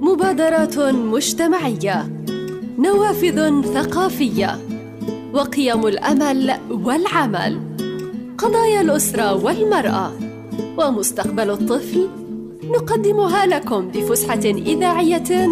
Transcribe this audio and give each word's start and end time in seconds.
مبادرات 0.00 0.78
مجتمعية 0.78 2.24
نوافذ 2.78 3.62
ثقافية 3.62 4.58
وقيم 5.34 5.86
الأمل 5.86 6.56
والعمل 6.70 7.60
قضايا 8.38 8.80
الأسرة 8.80 9.44
والمرأة 9.44 10.12
ومستقبل 10.78 11.50
الطفل 11.50 12.08
نقدمها 12.64 13.46
لكم 13.46 13.88
بفسحة 13.88 14.44
إذاعية 14.44 15.48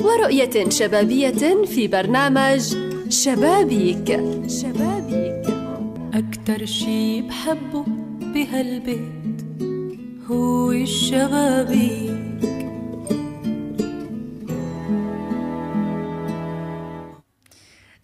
ورؤية 0.00 0.68
شبابية 0.68 1.64
في 1.64 1.88
برنامج 1.88 2.76
شبابيك. 3.08 4.20
شبابيك. 4.48 5.46
أكتر 6.14 6.64
شي 6.64 7.22
بحبه 7.22 7.84
بهالبيت 8.34 9.42
هو 10.30 10.72
الشبابيك. 10.72 12.11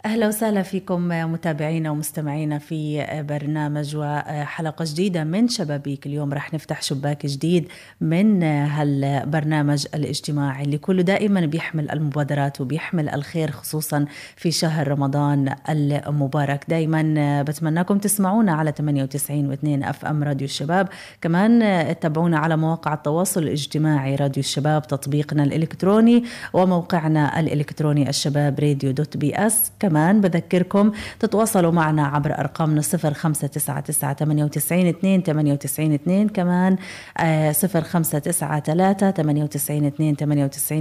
أهلا 0.04 0.28
وسهلا 0.28 0.62
فيكم 0.62 1.08
متابعينا 1.32 1.90
ومستمعينا 1.90 2.58
في 2.58 3.06
برنامج 3.28 3.96
وحلقة 3.96 4.84
جديدة 4.88 5.24
من 5.24 5.48
شبابيك. 5.48 6.06
اليوم 6.06 6.32
رح 6.32 6.54
نفتح 6.54 6.82
شباك 6.82 7.26
جديد 7.26 7.68
من 8.00 8.42
هالبرنامج 8.42 9.86
الاجتماعي 9.94 10.64
اللي 10.64 10.78
كله 10.78 11.02
دائما 11.02 11.40
بيحمل 11.40 11.90
المبادرات 11.90 12.60
وبيحمل 12.60 13.08
الخير 13.08 13.50
خصوصا 13.50 14.04
في 14.36 14.50
شهر 14.50 14.88
رمضان 14.88 15.54
المبارك. 15.68 16.64
دائما 16.68 17.42
بتمناكم 17.42 17.98
تسمعونا 17.98 18.52
على 18.52 18.72
98 18.72 19.56
و2 19.56 19.88
أف 19.88 20.04
أم 20.04 20.24
راديو 20.24 20.44
الشباب. 20.44 20.88
كمان 21.20 21.60
تتابعونا 22.00 22.38
على 22.38 22.56
مواقع 22.56 22.94
التواصل 22.94 23.42
الاجتماعي 23.42 24.14
راديو 24.14 24.40
الشباب 24.40 24.86
تطبيقنا 24.86 25.42
الإلكتروني 25.44 26.24
وموقعنا 26.52 27.40
الإلكتروني 27.40 28.08
الشباب 28.08 28.60
راديو 28.60 28.90
dot 28.90 29.16
PS 29.16 29.72
كمان 29.80 29.97
كمان 29.98 30.20
بذكركم 30.20 30.92
تتواصلوا 31.20 31.72
معنا 31.72 32.06
عبر 32.06 32.38
أرقامنا 32.38 32.80
0599 32.80 35.22
98 35.22 35.94
2 35.94 35.94
2 35.94 36.28
كمان 36.28 36.76
0593 37.52 39.12
98 39.12 39.86
2 39.86 40.14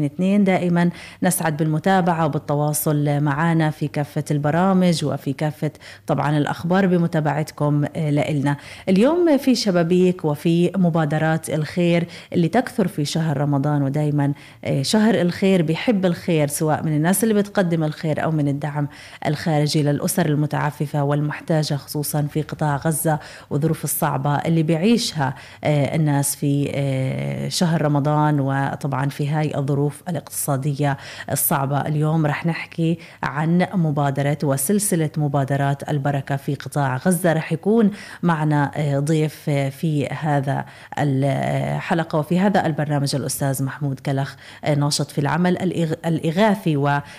2 0.04 0.44
دائما 0.44 0.90
نسعد 1.24 1.58
بالمتابعة 1.58 2.26
وبالتواصل 2.26 3.20
معنا 3.22 3.70
في 3.70 3.88
كافة 3.88 4.24
البرامج 4.32 5.06
وفي 5.06 5.34
كافة 5.34 5.72
طبعا 6.08 6.38
الأخبار 6.38 6.88
بمتابعتكم 6.88 7.86
آه، 7.96 8.10
لإلنا. 8.10 8.58
اليوم 8.90 9.38
في 9.38 9.56
شبابيك 9.56 10.26
وفي 10.26 10.72
مبادرات 10.78 11.50
الخير 11.50 12.08
اللي 12.34 12.48
تكثر 12.48 12.88
في 12.88 13.06
شهر 13.06 13.38
رمضان 13.38 13.82
ودائما 13.82 14.34
آه، 14.66 14.82
شهر 14.82 15.22
الخير 15.22 15.62
بيحب 15.62 16.06
الخير 16.06 16.48
سواء 16.48 16.84
من 16.84 16.96
الناس 16.96 17.24
اللي 17.24 17.34
بتقدم 17.34 17.84
الخير 17.84 18.24
أو 18.24 18.32
من 18.32 18.48
الدعم 18.48 18.88
الخارجي 19.26 19.84
للأسر 19.84 20.26
المتعففة 20.26 21.04
والمحتاجة 21.04 21.76
خصوصا 21.76 22.22
في 22.22 22.42
قطاع 22.42 22.76
غزة 22.76 23.20
والظروف 23.50 23.84
الصعبة 23.84 24.36
اللي 24.36 24.64
بيعيشها 24.64 25.36
آه، 25.64 25.96
الناس 25.96 26.36
في 26.36 26.72
آه، 26.76 27.50
شهر 27.50 27.82
رمضان 27.82 28.40
وطبعا 28.40 29.10
في 29.10 29.30
هاي 29.30 29.58
الظروف 29.58 30.04
الاقتصادية 30.10 30.98
الصعبة. 31.32 31.82
اليوم 31.82 32.26
رح 32.26 32.46
نحكي 32.46 33.00
عن 33.24 33.68
مبادرة 33.74 34.38
وسلسلة 34.44 35.10
مبادرات 35.18 35.90
البركة 35.90 36.36
في 36.36 36.56
قطاع 36.56 36.98
غزة. 36.98 37.34
رح 37.34 37.52
يكون 37.52 37.92
معنا 38.24 38.72
آه، 38.76 39.00
ضيف 39.00 39.50
في 39.50 40.08
هذا 40.08 40.66
الحلقة 41.00 42.20
وفي 42.20 42.40
هذا 42.40 42.66
البرنامج 42.66 43.16
الأستاذ 43.16 43.64
محمود 43.64 44.00
كلخ 44.00 44.36
ناشط 44.78 45.12
في 45.12 45.22
العمل 45.22 45.58
الإغاثي 46.06 46.78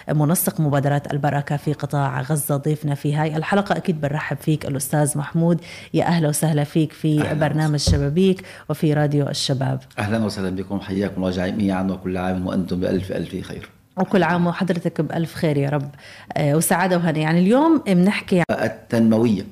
ومنسق 0.08 0.60
مبادرات 0.60 1.12
البركة 1.12 1.56
في 1.56 1.67
قطاع 1.72 2.20
غزة 2.20 2.56
ضيفنا 2.56 2.94
في 2.94 3.14
هاي 3.14 3.36
الحلقة. 3.36 3.76
أكيد 3.76 4.00
بنرحب 4.00 4.36
فيك 4.36 4.66
الأستاذ 4.66 5.18
محمود. 5.18 5.60
يا 5.94 6.04
أهلا 6.04 6.28
وسهلا 6.28 6.64
فيك 6.64 6.92
في 6.92 7.20
أهلا 7.20 7.48
برنامج 7.48 7.74
وسهلا. 7.74 7.98
شبابيك 7.98 8.42
وفي 8.68 8.94
راديو 8.94 9.28
الشباب. 9.28 9.80
أهلا 9.98 10.24
وسهلا 10.24 10.50
بكم. 10.50 10.80
حياكم 10.80 11.24
الله 11.24 11.30
جميعا 11.30 11.82
وكل 11.82 12.16
عام 12.16 12.46
وأنتم 12.46 12.80
بألف 12.80 13.12
ألف 13.12 13.46
خير. 13.46 13.68
وكل 13.96 14.22
عام 14.22 14.46
وحضرتك 14.46 15.00
بألف 15.00 15.34
خير 15.34 15.56
يا 15.56 15.70
رب. 15.70 15.90
آه، 16.36 16.54
وسعادة 16.54 16.96
وهنا 16.96 17.18
يعني 17.18 17.40
اليوم 17.40 17.82
بنحكي 17.86 18.42
التنموية. 18.50 19.42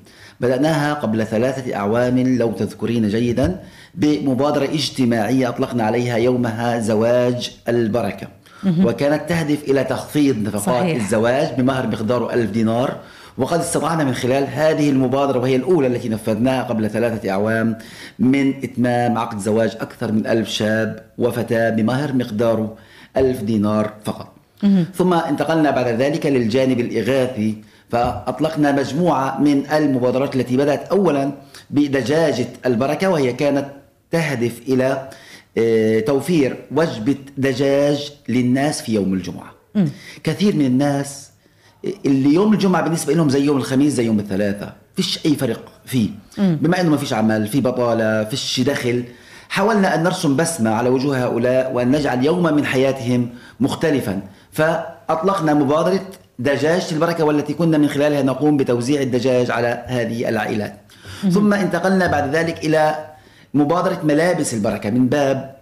بدأناها 0.40 0.94
قبل 0.94 1.26
ثلاثة 1.26 1.76
أعوام 1.76 2.18
لو 2.18 2.52
تذكرين 2.52 3.08
جيدا 3.08 3.62
بمبادرة 3.94 4.64
اجتماعية 4.64 5.48
أطلقنا 5.48 5.84
عليها 5.84 6.16
يومها 6.16 6.78
زواج 6.78 7.56
البركة. 7.68 8.28
وكانت 8.64 9.28
تهدف 9.28 9.62
إلى 9.64 9.84
تخفيض 9.84 10.36
نفقات 10.38 10.84
صحيح. 10.84 11.02
الزواج 11.02 11.48
بمهر 11.58 11.86
مقداره 11.86 12.34
ألف 12.34 12.50
دينار. 12.50 12.96
وقد 13.38 13.60
استطعنا 13.60 14.04
من 14.04 14.14
خلال 14.14 14.46
هذه 14.52 14.90
المبادرة 14.90 15.38
وهي 15.38 15.56
الأولى 15.56 15.86
التي 15.86 16.08
نفذناها 16.08 16.62
قبل 16.62 16.90
ثلاثة 16.90 17.30
أعوام 17.30 17.78
من 18.18 18.54
إتمام 18.64 19.18
عقد 19.18 19.38
زواج 19.38 19.76
أكثر 19.80 20.12
من 20.12 20.26
ألف 20.26 20.48
شاب 20.48 21.02
وفتاة 21.18 21.70
بمهر 21.70 22.12
مقداره 22.12 22.76
ألف 23.16 23.42
دينار 23.42 23.92
فقط. 24.04 24.32
ثم 24.94 25.14
انتقلنا 25.14 25.70
بعد 25.70 25.86
ذلك 25.86 26.26
للجانب 26.26 26.80
الإغاثي 26.80 27.58
فأطلقنا 27.90 28.72
مجموعة 28.72 29.40
من 29.40 29.66
المبادرات 29.72 30.36
التي 30.36 30.56
بدأت 30.56 30.88
أولا 30.88 31.32
بدجاجة 31.70 32.46
البركة 32.66 33.08
وهي 33.10 33.32
كانت 33.32 33.66
تهدف 34.10 34.60
إلى 34.68 35.08
توفير 36.06 36.56
وجبة 36.74 37.16
دجاج 37.38 38.12
للناس 38.28 38.82
في 38.82 38.94
يوم 38.94 39.14
الجمعة. 39.14 39.52
م. 39.74 39.84
كثير 40.24 40.56
من 40.56 40.66
الناس 40.66 41.30
اللي 42.06 42.34
يوم 42.34 42.52
الجمعة 42.52 42.82
بالنسبة 42.82 43.14
لهم 43.14 43.28
زي 43.28 43.44
يوم 43.44 43.56
الخميس 43.56 43.92
زي 43.92 44.06
يوم 44.06 44.18
الثلاثاء 44.18 44.76
فيش 44.96 45.26
أي 45.26 45.34
فرق 45.34 45.60
فيه. 45.84 46.08
م. 46.38 46.54
بما 46.54 46.80
أنه 46.80 46.90
ما 46.90 46.96
فيش 46.96 47.12
عمل 47.12 47.46
في 47.46 47.60
بطالة 47.60 48.24
فيش 48.24 48.60
دخل 48.60 49.04
حاولنا 49.48 49.94
أن 49.94 50.02
نرسم 50.02 50.36
بسمة 50.36 50.70
على 50.70 50.88
وجوه 50.88 51.24
هؤلاء 51.24 51.72
وأن 51.72 51.90
نجعل 51.90 52.24
يوما 52.24 52.50
من 52.50 52.64
حياتهم 52.66 53.30
مختلفا. 53.60 54.22
فأطلقنا 54.52 55.54
مبادرة 55.54 56.04
دجاجة 56.38 56.92
البركة 56.92 57.24
والتي 57.24 57.54
كنا 57.54 57.78
من 57.78 57.88
خلالها 57.88 58.22
نقوم 58.22 58.56
بتوزيع 58.56 59.00
الدجاج 59.00 59.50
على 59.50 59.84
هذه 59.86 60.28
العائلات. 60.28 60.80
ثم 61.30 61.54
انتقلنا 61.54 62.06
بعد 62.06 62.36
ذلك 62.36 62.64
إلى 62.64 63.06
مبادرة 63.56 64.00
ملابس 64.04 64.54
البركة 64.54 64.90
من 64.90 65.08
باب 65.08 65.56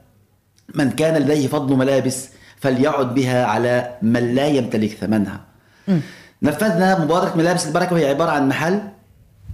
من 0.74 0.90
كان 0.90 1.22
لديه 1.22 1.48
فضل 1.48 1.76
ملابس 1.76 2.28
فليعد 2.60 3.14
بها 3.14 3.44
على 3.44 3.90
من 4.02 4.34
لا 4.34 4.46
يمتلك 4.46 4.90
ثمنها 4.90 5.40
م. 5.88 5.98
نفذنا 6.42 6.98
مبادرة 7.04 7.32
ملابس 7.36 7.66
البركة 7.66 7.92
وهي 7.94 8.08
عبارة 8.08 8.30
عن 8.30 8.48
محل 8.48 8.80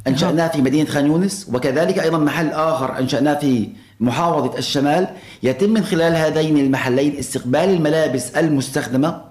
أنشأناه 0.06 0.48
في 0.48 0.62
مدينة 0.62 0.90
خان 0.90 1.06
يونس 1.06 1.50
وكذلك 1.52 1.98
أيضا 1.98 2.18
محل 2.18 2.48
آخر 2.52 2.98
أنشأناه 2.98 3.34
في 3.34 3.68
محافظة 4.00 4.58
الشمال 4.58 5.06
يتم 5.42 5.70
من 5.70 5.84
خلال 5.84 6.16
هذين 6.16 6.56
المحلين 6.58 7.18
استقبال 7.18 7.60
الملابس 7.70 8.30
المستخدمة 8.36 9.22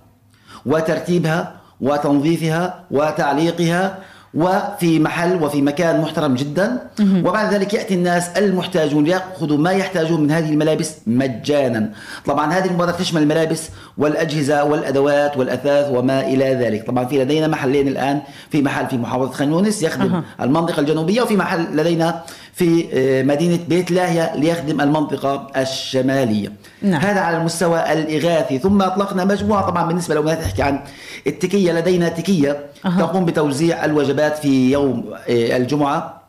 وترتيبها 0.66 1.56
وتنظيفها 1.82 2.84
وتعليقها 2.92 4.00
وفي 4.34 5.00
محل 5.00 5.44
وفي 5.44 5.62
مكان 5.62 6.02
محترم 6.02 6.36
جدا. 6.36 6.78
وبعد 7.26 7.54
ذلك 7.54 7.74
يأتي 7.74 7.94
الناس 7.94 8.30
المحتاجون 8.30 9.04
ليأخذوا 9.04 9.58
ما 9.58 9.72
يحتاجون 9.72 10.22
من 10.22 10.32
هذه 10.32 10.50
الملابس 10.50 10.96
مجانا. 11.08 11.90
طبعا 12.26 12.54
هذه 12.54 12.68
المبادرة 12.68 12.96
تشمل 12.96 13.22
الملابس 13.22 13.70
والأجهزة 13.98 14.64
والأدوات 14.64 15.38
والأثاث 15.38 15.90
وما 15.92 16.22
إلى 16.22 16.54
ذلك. 16.56 16.88
طبعا 16.88 17.06
في 17.06 17.24
لدينا 17.24 17.48
محلين 17.48 17.88
الآن 17.88 18.22
في 18.50 18.62
محل 18.62 18.88
في 18.88 18.98
محافظة 18.98 19.32
خان 19.32 19.52
يونس 19.52 19.84
يخدم 19.84 20.16
أه. 20.16 20.24
المنطقة 20.42 20.80
الجنوبية 20.80 21.22
وفي 21.22 21.36
محل 21.36 21.78
لدينا 21.78 22.22
في 22.60 22.86
آه، 22.94 23.24
مدينة 23.24 23.60
بيت 23.68 23.92
لاهيا 23.92 24.36
ليخدم 24.36 24.82
المنطقة 24.82 25.48
الشمالية 25.58 26.52
نعم. 26.82 27.02
هذا 27.02 27.20
على 27.20 27.38
المستوى 27.38 27.94
الإغاثي 27.94 28.60
ثم 28.60 28.82
أطلقنا 28.82 29.26
مجموعة 29.26 29.70
طبعا 29.70 29.88
بالنسبة 29.88 30.16
لو 30.16 30.30
تحكي 30.30 30.62
عن 30.62 30.80
التكية 31.28 31.72
لدينا 31.72 32.10
تكية 32.10 32.66
أه. 32.86 32.98
تقوم 33.00 33.26
بتوزيع 33.26 33.86
الوجبات 33.86 34.38
في 34.38 34.72
يوم 34.72 35.14
آه، 35.30 35.58
الجمعة 35.58 36.22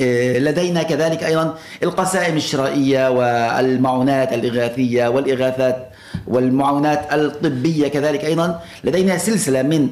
آه، 0.00 0.38
لدينا 0.38 0.82
كذلك 0.82 1.24
أيضا 1.24 1.54
القسائم 1.82 2.36
الشرائية 2.36 3.10
والمعونات 3.10 4.32
الإغاثية 4.32 5.08
والإغاثات 5.08 5.88
والمعونات 6.26 7.12
الطبية 7.12 7.88
كذلك 7.88 8.24
أيضا 8.24 8.60
لدينا 8.84 9.18
سلسلة 9.18 9.62
من 9.62 9.88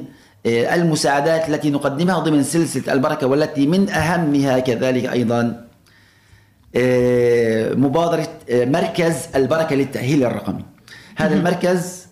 المساعدات 0.46 1.48
التي 1.48 1.70
نقدمها 1.70 2.18
ضمن 2.18 2.42
سلسلة 2.42 2.92
البركة 2.92 3.26
والتي 3.26 3.66
من 3.66 3.90
أهمها 3.90 4.58
كذلك 4.58 5.12
أيضا 5.12 5.68
آه، 6.76 7.74
مبادرة 7.74 8.28
آه، 8.50 8.64
مركز 8.64 9.14
البركة 9.34 9.76
للتأهيل 9.76 10.24
الرقمي. 10.24 10.64
هذا 11.16 11.34
المركز 11.34 12.06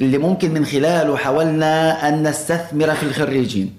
اللي 0.00 0.18
ممكن 0.18 0.54
من 0.54 0.64
خلاله 0.64 1.16
حاولنا 1.16 2.08
أن 2.08 2.28
نستثمر 2.28 2.94
في 2.94 3.02
الخريجين. 3.02 3.74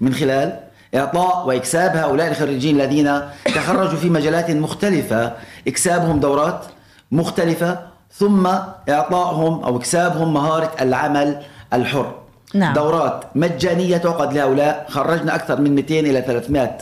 من 0.00 0.14
خلال 0.14 0.60
إعطاء 0.94 1.46
وإكساب 1.46 1.96
هؤلاء 1.96 2.30
الخريجين 2.30 2.80
الذين 2.80 3.20
تخرجوا 3.44 3.98
في 3.98 4.10
مجالات 4.10 4.50
مختلفة 4.50 5.32
إكسابهم 5.68 6.20
دورات 6.20 6.64
مختلفة 7.12 7.78
ثم 8.12 8.46
اعطائهم 8.88 9.62
أو 9.64 9.76
إكسابهم 9.76 10.34
مهارة 10.34 10.72
العمل 10.80 11.42
الحر. 11.72 12.21
نعم. 12.54 12.74
دورات 12.74 13.24
مجانية 13.34 13.96
تعقد 13.96 14.32
لهؤلاء. 14.32 14.86
خرجنا 14.88 15.34
أكثر 15.34 15.60
من 15.60 15.74
200 15.74 16.00
إلى 16.00 16.22
300 16.22 16.78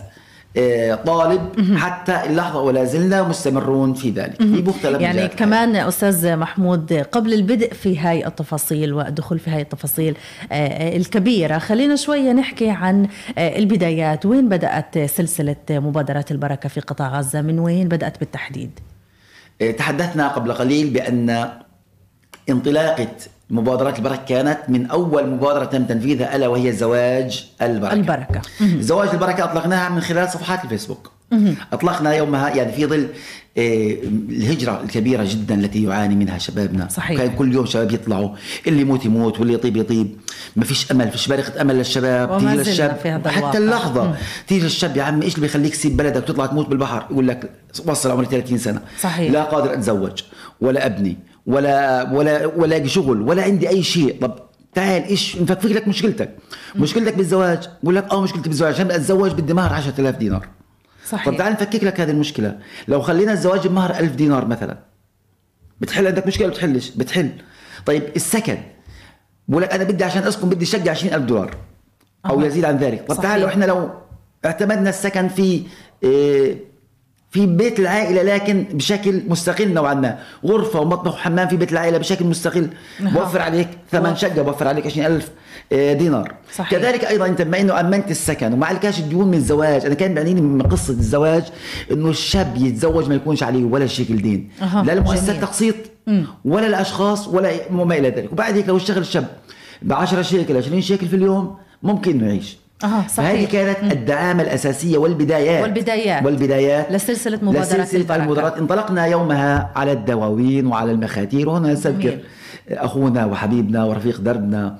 آه، 0.57 0.95
طالب 0.95 1.41
حتى 1.77 2.21
اللحظة 2.27 2.61
ولا 2.61 2.85
زلنا 2.85 3.23
مستمرون 3.23 3.95
في 3.95 4.11
ذلك. 4.11 4.37
في 4.37 4.63
مختلف 4.63 5.01
يعني 5.01 5.29
كمان 5.29 5.77
أستاذ 5.77 6.37
محمود 6.37 6.93
قبل 6.93 7.33
البدء 7.33 7.75
في 7.75 7.99
هاي 7.99 8.27
التفاصيل 8.27 8.93
والدخول 8.93 9.39
في 9.39 9.51
هاي 9.51 9.61
التفاصيل 9.63 10.17
آه، 10.53 10.97
الكبيرة 10.97 11.59
خلينا 11.59 11.97
شوية 11.97 12.33
نحكي 12.33 12.71
عن 12.71 13.09
آه، 13.39 13.59
البدايات. 13.59 14.27
وين 14.27 14.49
بدأت 14.49 14.99
سلسلة 14.99 15.57
مبادرة 15.71 16.25
البركة 16.31 16.69
في 16.69 16.81
قطاع 16.81 17.19
غزة؟ 17.19 17.43
من 17.43 17.59
وين 17.59 17.89
بدأت 17.89 18.21
بالتحديد؟ 18.21 18.71
آه، 19.63 19.71
تحدثنا 19.71 20.29
قبل 20.29 20.53
قليل 20.53 20.91
بأن 20.91 21.51
انطلاقة 22.51 23.09
مبادرات 23.51 23.99
البركة 23.99 24.25
كانت 24.29 24.59
من 24.69 24.87
أول 24.87 25.31
مبادرة 25.31 25.65
تم 25.65 25.85
تنفيذها 25.85 26.37
ألا 26.37 26.49
وهي 26.49 26.73
زواج 26.73 27.47
البركة. 27.63 27.93
البركة. 27.93 28.41
زواج 28.81 29.09
البركة 29.09 29.45
أطلقناها 29.45 29.89
من 29.89 30.01
خلال 30.01 30.29
صفحات 30.29 30.65
الفيسبوك. 30.65 31.11
أطلقنا 31.73 32.15
يومها 32.15 32.49
يعني 32.49 32.73
في 32.73 32.87
ظل 32.87 33.09
آه، 33.59 33.97
الهجرة 34.29 34.81
الكبيرة 34.85 35.25
جدا 35.29 35.55
التي 35.55 35.85
يعاني 35.85 36.15
منها 36.15 36.39
شبابنا. 36.39 36.89
صحيح. 36.89 37.19
كان 37.19 37.37
كل 37.37 37.55
يوم 37.55 37.67
شباب 37.67 37.93
يطلعوا 37.93 38.31
اللي 38.67 38.81
يموت 38.81 39.05
يموت 39.05 39.39
واللي 39.41 39.55
يطيب 39.55 39.77
يطيب. 39.77 40.17
ما 40.57 40.65
فيش 40.65 40.93
أمل 40.93 41.11
فيش 41.11 41.29
بارقة 41.29 41.61
أمل 41.61 41.79
للشباب. 41.79 42.39
تيجي 42.39 42.57
للشاب 42.57 42.97
في 43.03 43.09
هذا 43.09 43.31
الواقع. 43.31 43.49
حتى 43.49 43.59
اللحظة. 43.59 44.15
تيجي 44.47 44.65
للشاب 44.65 44.97
يا 44.97 45.03
عم 45.03 45.23
إيش 45.23 45.35
اللي 45.35 45.47
بيخليك 45.47 45.73
تسيب 45.73 45.97
بلدك 45.97 46.17
وتطلع 46.23 46.47
تموت 46.47 46.69
بالبحر؟ 46.69 47.07
يقول 47.11 47.29
لك 47.29 47.51
وصل 47.87 48.11
عمري 48.11 48.27
30 48.27 48.59
سنة. 48.59 48.81
صحيح. 49.01 49.33
لا 49.33 49.43
قادر 49.43 49.75
أتزوج 49.75 50.23
ولا 50.61 50.87
أبني. 50.87 51.17
ولا 51.51 52.03
ولا 52.13 52.47
ولا 52.47 52.87
شغل 52.87 53.23
ولا 53.23 53.43
عندي 53.43 53.69
أي 53.69 53.83
شيء. 53.83 54.19
طب 54.21 54.39
تعال 54.75 55.05
إيش 55.05 55.37
نفكفك 55.37 55.71
لك 55.71 55.89
مشكلتك. 55.89 56.37
مشكلتك 56.77 57.15
بالزواج. 57.15 57.69
بقول 57.83 57.97
لك 57.97 58.11
آه 58.13 58.23
مشكلتي 58.23 58.49
بالزواج. 58.49 58.75
عشان 58.75 58.91
اتزوج 58.91 59.33
بدي 59.33 59.55
مهر 59.55 59.73
10000 59.73 60.17
دينار. 60.17 60.49
صحيح. 61.09 61.27
طب 61.29 61.37
تعال 61.37 61.53
نفكك 61.53 61.85
لك 61.85 62.01
هذه 62.01 62.11
المشكلة. 62.11 62.59
لو 62.89 63.01
خلينا 63.01 63.33
الزواج 63.33 63.67
بمهر 63.67 63.91
1000 63.91 64.15
دينار 64.15 64.47
مثلا 64.47 64.79
بتحل 65.81 66.07
عندك 66.07 66.27
مشكلة 66.27 66.47
ولا 66.47 66.55
بتحلش؟ 66.55 66.91
بتحل. 66.91 67.31
طيب 67.87 68.03
السكن. 68.17 68.59
بقول 69.49 69.63
لك 69.63 69.73
أنا 69.73 69.85
بدي 69.85 70.05
عشان 70.05 70.23
أسكن 70.23 70.49
بدي 70.49 70.65
شقة 70.65 70.91
20000 70.91 71.23
دولار. 71.23 71.57
أو 72.27 72.41
أها. 72.41 72.47
يزيد 72.47 72.65
عن 72.65 72.77
ذلك. 72.77 73.05
طب 73.09 73.15
صحيح. 73.15 73.23
تعال 73.23 73.41
لو 73.41 73.47
إحنا 73.47 73.65
لو 73.65 73.91
اعتمدنا 74.45 74.91
السكن 74.91 75.29
في 75.29 75.63
إيه، 76.03 76.70
في 77.31 77.47
بيت 77.47 77.81
العائلة 77.81 78.23
لكن 78.23 78.65
بشكل 78.73 79.23
مستقل 79.29 79.69
نوعا 79.75 79.95
ما. 79.95 80.19
غرفة 80.47 80.81
ومطبخ 80.81 81.15
وحمام 81.15 81.49
في 81.49 81.57
بيت 81.57 81.73
العائلة 81.73 81.99
بشكل 81.99 82.25
مستقل. 82.25 82.69
نعم. 83.01 83.15
بوفر 83.15 83.41
عليك 83.43 83.69
ثمن 83.93 84.17
شقة 84.17 84.43
بوفر 84.43 84.69
عليك 84.69 84.87
20000 84.87 85.31
آه، 85.73 85.93
دينار. 85.93 86.35
صحيح. 86.55 86.71
كذلك 86.71 87.05
أيضا 87.05 87.27
أنت 87.27 87.43
بما 87.43 87.61
أنه 87.61 87.81
أمنت 87.81 88.11
السكن 88.11 88.53
وما 88.53 88.67
عليكش 88.67 88.99
الديون 88.99 89.29
من 89.29 89.35
الزواج 89.35 89.85
أنا 89.87 89.95
كان 89.95 90.15
بيعنيني 90.15 90.41
من 90.41 90.63
قصة 90.63 90.93
الزواج 90.93 91.43
أنه 91.93 92.09
الشاب 92.11 92.57
يتزوج 92.57 93.09
ما 93.09 93.15
يكونش 93.15 93.43
عليه 93.43 93.65
ولا 93.65 93.87
شيكل 93.87 94.17
دين 94.23 94.51
لا 94.85 94.95
لمؤسسات 94.95 95.29
جميل. 95.31 95.41
تقسيط 95.41 95.75
ولا 96.45 96.67
الأشخاص 96.67 97.29
ولا 97.29 97.51
وما 97.73 97.99
إلى 97.99 98.09
ذلك. 98.09 98.33
وبعد 98.33 98.55
هيك 98.55 98.69
لو 98.69 98.77
اشتغل 98.77 98.99
الشاب 99.01 99.27
ب 99.83 99.93
10 99.93 100.23
شيكل 100.23 100.57
20 100.57 100.81
شيكل 100.81 101.07
في 101.09 101.17
اليوم 101.17 101.57
ممكن 101.83 102.11
إنه 102.11 102.27
يعيش. 102.27 102.57
أها، 102.85 103.05
صحيح. 103.09 103.31
فهذه 103.31 103.45
كانت 103.45 103.93
الدعامة 103.93 104.43
الأساسية 104.43 104.99
والبدايات 104.99 105.63
والبدايات. 105.63 106.25
والبدايات 106.25 106.93
لسلسلة 106.93 107.39
مبادرات 107.43 107.67
لسلسلة 107.75 108.01
البركة. 108.01 108.23
المبادرات 108.23 108.59
انطلقنا 108.59 109.07
يومها 109.07 109.71
على 109.77 109.93
الدواوين 109.93 110.67
وعلى 110.67 110.93
المخاتير 110.93 111.49
وهنا 111.49 111.73
نستذكر. 111.73 112.19
أخونا 112.71 113.25
وحبيبنا 113.27 113.85
ورفيق 113.85 114.21
دربنا 114.21 114.77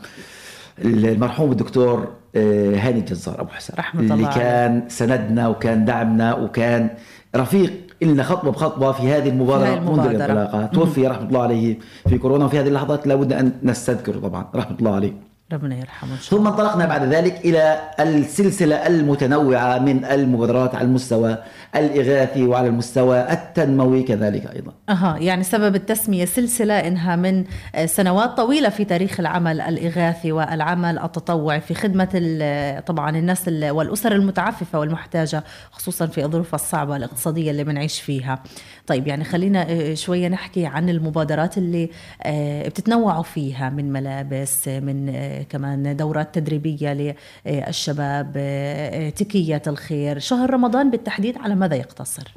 المرحوم 0.85 1.51
الدكتور 1.53 2.09
آه، 2.37 2.77
هاني 2.77 2.99
الجزار 2.99 3.41
أبو 3.41 3.49
حسن 3.51 3.75
رحمة 3.79 4.01
اللي 4.01 4.15
الله. 4.15 4.35
كان 4.35 4.83
سندنا 4.89 5.49
وكان 5.49 5.85
دعمنا 5.85 6.35
وكان 6.35 6.91
رفيق 7.37 7.73
إلنا 8.03 8.23
خطوة 8.23 8.53
بخطوة 8.53 8.93
في 8.93 9.03
هذه 9.13 9.29
المبادرة, 9.29 9.67
هذه 9.67 9.79
منذ 9.81 9.89
المبادرة. 9.89 10.11
الانطلاقة 10.11 10.67
توفي 10.67 11.07
رحمة 11.07 11.29
الله 11.29 11.43
عليه 11.43 11.79
في 12.09 12.19
كورونا 12.19 12.45
وفي 12.45 12.61
هذه 12.61 12.69
اللحظات 12.69 13.07
لابد 13.07 13.33
أن 13.33 13.53
نستذكره 13.63 14.19
طبعا 14.19 14.47
رحمة 14.55 14.77
الله 14.79 14.95
عليه 14.95 15.30
ربنا 15.53 15.77
يرحمه 15.77 16.13
إن 16.15 16.19
شاء 16.21 16.39
ثم 16.39 16.47
انطلقنا 16.47 16.87
بعد 16.87 17.05
ذلك 17.13 17.41
إلى 17.45 17.81
السلسلة 18.01 18.87
المتنوعة 18.87 19.79
من 19.79 20.05
المبادرات 20.05 20.75
على 20.75 20.85
المستوى 20.85 21.39
الإغاثي 21.77 22.43
وعلى 22.47 22.69
المستوى 22.69 23.33
التنموي 23.33 24.03
كذلك 24.03 24.55
أيضا. 24.57 24.73
أها 24.89 25.17
يعني 25.19 25.43
سبب 25.45 25.75
التسمية 25.75 26.25
سلسلة 26.25 26.75
إنها 26.75 27.17
من 27.17 27.45
آه، 27.75 27.87
سنوات 27.87 28.31
طويلة 28.37 28.69
في 28.69 28.85
تاريخ 28.85 29.21
العمل 29.21 29.61
الإغاثي 29.61 30.33
والعمل 30.33 30.99
التطوعي 30.99 31.61
في 31.61 31.75
خدمة 31.75 32.09
ال- 32.15 32.85
طبعا 32.85 33.19
الناس 33.19 33.49
ال- 33.49 33.71
والأسر 33.71 34.13
المتعففة 34.13 34.79
والمحتاجة 34.81 35.45
خصوصا 35.71 36.07
في 36.07 36.25
الظروف 36.25 36.55
الصعبة 36.55 36.97
الاقتصادية 36.97 37.51
اللي 37.51 37.65
بنعيش 37.65 38.01
فيها 38.01 38.43
طيب 38.91 39.07
يعني 39.07 39.25
خلينا 39.25 39.67
آه، 39.71 39.95
شوية 39.95 40.29
نحكي 40.29 40.67
عن 40.67 40.89
المبادرات 40.89 41.59
اللي 41.59 41.91
آه، 42.23 42.69
بتتنوعوا 42.69 43.23
فيها 43.23 43.71
من 43.71 43.93
ملابس 43.93 44.69
آه، 44.69 44.81
من 44.81 45.09
آه، 45.15 45.43
كمان 45.43 45.97
دورات 45.97 46.35
تدريبية 46.35 47.15
للشباب 47.47 48.33
آه، 48.37 49.07
آه، 49.07 49.11
تكية 49.11 49.63
الخير 49.67 50.19
شهر 50.19 50.51
رمضان 50.51 50.91
بالتحديد 50.91 51.39
على 51.39 51.55
ماذا 51.55 51.77
يقتصر؟ 51.77 52.35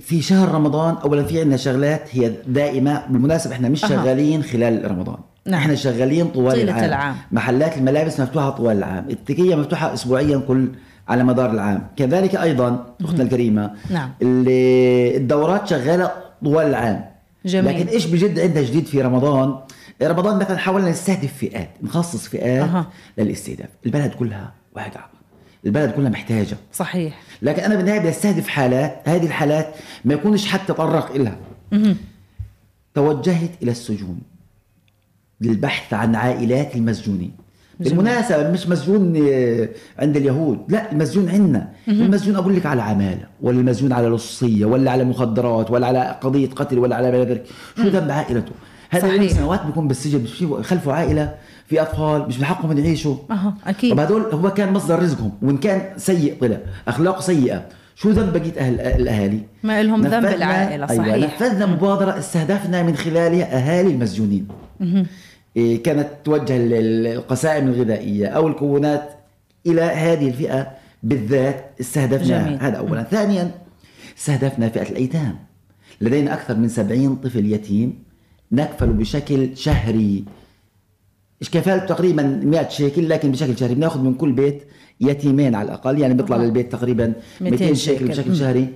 في 0.00 0.22
شهر 0.22 0.48
رمضان 0.54 0.94
اولا 0.94 1.24
في 1.24 1.40
عندنا 1.40 1.56
شغلات 1.56 2.02
هي 2.16 2.32
دائمة 2.46 3.06
بالمناسبة 3.06 3.54
إحنا 3.54 3.68
مش 3.68 3.84
أها. 3.84 3.88
شغالين 3.88 4.42
خلال 4.42 4.90
رمضان. 4.90 5.18
نعم. 5.46 5.60
إحنا 5.60 5.74
شغالين 5.74 6.28
طوال 6.28 6.52
طيلة 6.52 6.72
العام. 6.72 6.84
العام. 6.84 7.16
محلات 7.32 7.76
الملابس 7.76 8.20
مفتوحة 8.20 8.50
طوال 8.50 8.76
العام، 8.76 9.10
التكية 9.10 9.54
مفتوحة 9.54 9.94
اسبوعيا 9.94 10.38
كل 10.48 10.68
على 11.08 11.24
مدار 11.24 11.50
العام، 11.50 11.86
كذلك 11.96 12.36
أيضا 12.36 12.94
اختنا 13.00 13.22
الكريمة 13.22 13.74
نعم. 13.90 14.10
ال- 14.22 15.16
الدورات 15.16 15.68
شغالة 15.68 16.10
طوال 16.44 16.66
العام. 16.66 17.04
جميل. 17.46 17.74
لكن 17.76 17.88
إيش 17.88 18.06
بجد 18.06 18.38
عندنا 18.38 18.62
جديد 18.64 18.86
في 18.86 19.02
رمضان؟ 19.02 19.54
رمضان 20.02 20.38
مثلا 20.38 20.56
حاولنا 20.58 20.90
نستهدف 20.90 21.32
فئات، 21.36 21.70
نخصص 21.82 22.28
فئات 22.28 22.62
أها. 22.68 22.86
للاستهداف، 23.18 23.68
البلد 23.86 24.10
كلها 24.14 24.52
واقعة. 24.76 25.10
البلد 25.66 25.90
كلها 25.90 26.10
محتاجة. 26.10 26.56
صحيح 26.72 27.20
لكن 27.42 27.62
أنا 27.62 27.74
بالنهايه 27.76 27.98
بدي 28.00 28.08
استهدف 28.08 28.48
حالات 28.48 29.00
هذه 29.08 29.26
الحالات 29.26 29.74
ما 30.04 30.14
يكونش 30.14 30.46
حد 30.46 30.66
تطرق 30.66 31.16
لها 31.16 31.36
توجهت 32.94 33.50
إلى 33.62 33.70
السجون 33.70 34.18
للبحث 35.40 35.94
عن 35.94 36.14
عائلات 36.14 36.76
المسجونين 36.76 37.32
بالمناسبة 37.84 38.50
مش 38.50 38.68
مسجون 38.68 39.28
آه، 39.28 39.68
عند 39.98 40.16
اليهود. 40.16 40.58
لا 40.68 40.92
المسجون 40.92 41.28
عندنا. 41.28 41.68
المسجون 41.88 42.36
أقول 42.36 42.56
لك 42.56 42.66
على 42.66 42.82
عمالة 42.82 43.24
ولا 43.42 43.60
المسجون 43.60 43.92
على 43.92 44.08
لصية 44.08 44.64
ولا 44.64 44.90
على 44.90 45.04
مخدرات 45.04 45.70
ولا 45.70 45.86
على 45.86 46.16
قضية 46.20 46.50
قتل 46.50 46.78
ولا 46.78 46.96
على 46.96 47.10
ما 47.10 47.24
ذلك 47.24 47.44
شو 47.76 47.82
ذنب 47.82 48.10
عائلته؟ 48.10 48.52
هذا 48.90 49.28
سنوات 49.28 49.66
بيكون 49.66 49.88
بالسجن 49.88 50.26
خلفه 50.62 50.92
عائلة 50.92 51.34
في 51.66 51.82
أطفال 51.82 52.28
مش 52.28 52.38
بحقهم 52.38 52.78
يعيشوا. 52.78 53.16
أها 53.30 53.54
أكيد. 53.66 53.90
طب 53.92 54.00
هدول 54.00 54.22
هو 54.22 54.50
كان 54.50 54.72
مصدر 54.72 54.98
رزقهم 55.02 55.32
وإن 55.42 55.56
كان 55.56 55.82
سيء 55.96 56.36
طلع. 56.40 56.58
أخلاقه 56.88 57.20
سيئة. 57.20 57.62
شو 57.94 58.10
ذنب 58.10 58.32
بقية 58.32 58.60
أهل 58.60 58.80
الأهالي؟ 58.80 59.40
ما 59.62 59.82
لهم 59.82 60.02
ذنب 60.02 60.24
العائلة، 60.24 60.90
أيوة 60.90 61.04
صحيح. 61.04 61.16
نفذنا 61.16 61.66
مبادرة 61.66 62.18
استهدفنا 62.18 62.82
من 62.82 62.96
خلالها 62.96 63.56
أهالي 63.56 63.90
المسجونين. 63.90 64.48
كانت 65.56 66.08
توجه 66.24 66.56
ال- 66.56 66.72
ال- 66.74 67.06
القسائم 67.06 67.68
الغذائية 67.68 68.26
أو 68.26 68.48
الكونات 68.48 69.08
إلى 69.66 69.80
هذه 69.82 70.28
الفئة 70.28 70.70
بالذات 71.02 71.64
استهدفناها 71.80 72.46
جميل. 72.46 72.58
هذا 72.60 72.76
اولا 72.76 73.02
ثانيا 73.02 73.50
استهدفنا 74.18 74.68
فئة 74.68 74.90
الأيتام 74.90 75.38
لدينا 76.00 76.34
أكثر 76.34 76.56
من 76.56 76.68
70 76.68 77.16
طفل 77.16 77.52
يتيم 77.52 78.02
نكفل 78.52 78.86
بشكل 78.92 79.56
شهري 79.56 80.24
كفالته 81.52 81.86
تقريبا 81.86 82.22
100 82.44 82.68
شيكل 82.68 83.08
لكن 83.08 83.32
بشكل 83.32 83.58
شهري 83.58 83.74
بناخذ 83.74 84.00
من 84.00 84.14
كل 84.14 84.32
بيت 84.32 84.62
يتيمين 85.00 85.54
على 85.54 85.66
الأقل 85.66 85.98
يعني 85.98 86.14
بيطلع. 86.14 86.36
للبيت 86.36 86.72
تقريبا 86.72 87.12
200 87.40 87.50
200 87.64 87.74
شيكل. 87.74 88.08
بشكل. 88.08 88.36
شهري 88.36 88.68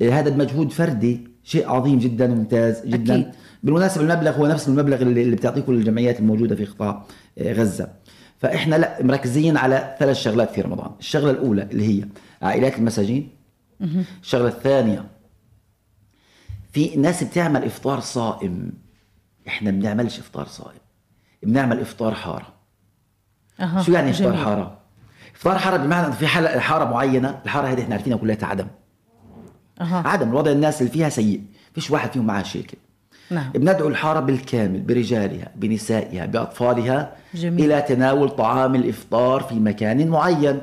إيه، 0.00 0.18
هذا 0.20 0.30
بمجهود 0.30 0.72
فردي 0.72 1.20
شيء 1.44 1.68
عظيم 1.70 1.98
جدا 1.98 2.32
وممتاز 2.32 2.86
جدا 2.86 3.14
أكيد. 3.14 3.26
بالمناسبة 3.62 4.02
المبلغ 4.04 4.36
هو 4.36 4.46
نفس 4.46 4.68
المبلغ 4.68 5.02
اللي, 5.02 5.22
اللي 5.22 5.36
بتعطيه 5.36 5.60
كل 5.60 5.74
الجمعيات 5.74 6.20
الموجودة 6.20 6.56
في 6.56 6.64
قطاع 6.64 7.04
إيه، 7.38 7.52
غزة 7.52 7.88
فإحنا 8.38 8.76
لا 8.76 9.02
مركزين 9.02 9.56
على 9.56 9.96
ثلاث 9.98 10.16
شغلات 10.16 10.50
في 10.50 10.60
رمضان 10.60 10.90
الشغلة 11.00 11.30
الأولى 11.30 11.62
اللي 11.62 12.00
هي 12.00 12.08
عائلات 12.42 12.78
المساجين 12.78 13.28
الشغلة 14.22 14.48
الثانية 14.48 15.04
في 16.72 16.96
ناس 16.96 17.24
بتعمل 17.24 17.64
إفطار 17.64 18.00
صائم 18.00 18.72
إحنا 19.48 19.70
ما 19.70 19.78
بنعملش 19.78 20.18
إفطار 20.18 20.46
صائم 20.46 20.78
بنعمل 21.42 21.80
إفطار 21.80 22.14
حارة 22.14 22.54
أها. 23.60 23.82
شو 23.82 23.92
يعني 23.92 24.10
إفطار. 24.10 24.36
حارة؟ 24.36 24.78
إفطار 25.36 25.58
حارة 25.58 25.76
بمعنى 25.76 26.06
انه 26.06 26.14
في 26.14 26.26
حالة 26.26 26.58
حارة 26.60 26.84
معينة، 26.84 27.40
الحارة 27.44 27.66
هذه 27.66 27.82
إحنا 27.82 27.94
عارفينها 27.94 28.18
كلها 28.18 28.36
عدم. 28.42 28.66
أها. 29.80 30.08
عدم 30.08 30.28
الوضع 30.28 30.50
الناس 30.50 30.80
اللي 30.80 30.92
فيها 30.92 31.08
سيء، 31.08 31.42
فيش 31.74 31.90
واحد 31.90 32.12
فيهم 32.12 32.26
معاه 32.26 32.42
شيكل 32.42 32.78
نعم 33.30 33.50
بندعو 33.54 33.88
الحارة 33.88 34.20
بالكامل 34.20 34.80
برجالها 34.80 35.48
بنسائها 35.56 36.26
بأطفالها 36.26 37.12
جميل. 37.34 37.64
إلى 37.72 37.82
تناول 37.82 38.28
طعام 38.30 38.74
الإفطار 38.74 39.40
في 39.40 39.54
مكان 39.54 40.08
معين 40.08 40.58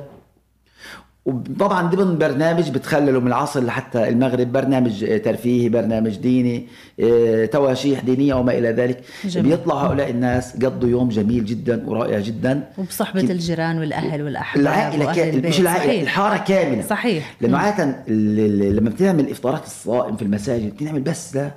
وطبعا 1.26 1.82
ضمن 1.90 2.18
برنامج 2.18 2.70
بتخللوا 2.70 3.20
من 3.20 3.26
العصر 3.26 3.60
لحتى 3.64 4.08
المغرب 4.08 4.52
برنامج 4.52 5.20
ترفيهي 5.24 5.68
برنامج 5.68 6.16
ديني 6.16 6.66
آه، 7.00 7.44
تواشيح 7.46 8.00
دينية 8.00 8.34
وما 8.34 8.52
إلى 8.58 8.68
ذلك 8.70 9.00
جميل. 9.24 9.50
بيطلع 9.56 9.74
هؤلاء 9.86 10.10
الناس 10.10 10.56
قضوا 10.64 10.88
يوم 10.88 11.08
جميل 11.08 11.44
جدا 11.44 11.82
ورائع 11.86 12.18
جدا 12.18 12.62
وبصحبة 12.78 13.20
كيف- 13.20 13.30
الجيران 13.30 13.78
والأهل 13.78 14.22
والأحباب 14.22 14.64
العائلة. 14.66 15.24
البيت. 15.30 15.46
مش 15.46 15.60
العائلة 15.60 15.84
صحيح. 15.86 16.02
الحارة 16.02 16.36
كاملة 16.36 16.82
صحيح 16.82 17.36
لأنه. 17.40 17.58
عادة 17.58 17.84
لما 18.08 18.90
بتعمل 18.90 19.30
إفطارات 19.30 19.64
الصائم 19.64 20.16
في 20.16 20.22
المساجد 20.22 20.74
بتعمل 20.76 21.00
بس 21.00 21.36
ل... 21.36 21.50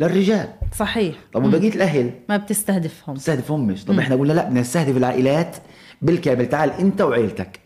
للرجال. 0.00 0.48
صحيح. 0.76 1.14
طب 1.32 1.40
مم. 1.40 1.48
وبقية 1.48 1.68
الأهل؟ 1.74 2.10
ما 2.28 2.36
بتستهدفهم. 2.36 3.14
نستهدفهم 3.16 3.66
مش؟ 3.66 3.84
طب 3.84 3.98
إحنا 3.98 4.16
قلنا 4.16 4.32
لا 4.32 4.44
بدنا 4.48 4.60
نستهدف 4.60 4.96
العائلات 4.96 5.56
بالكامل. 6.02 6.48
تعال 6.48 6.70
أنت 6.70 7.00
وعيلتك. 7.00 7.60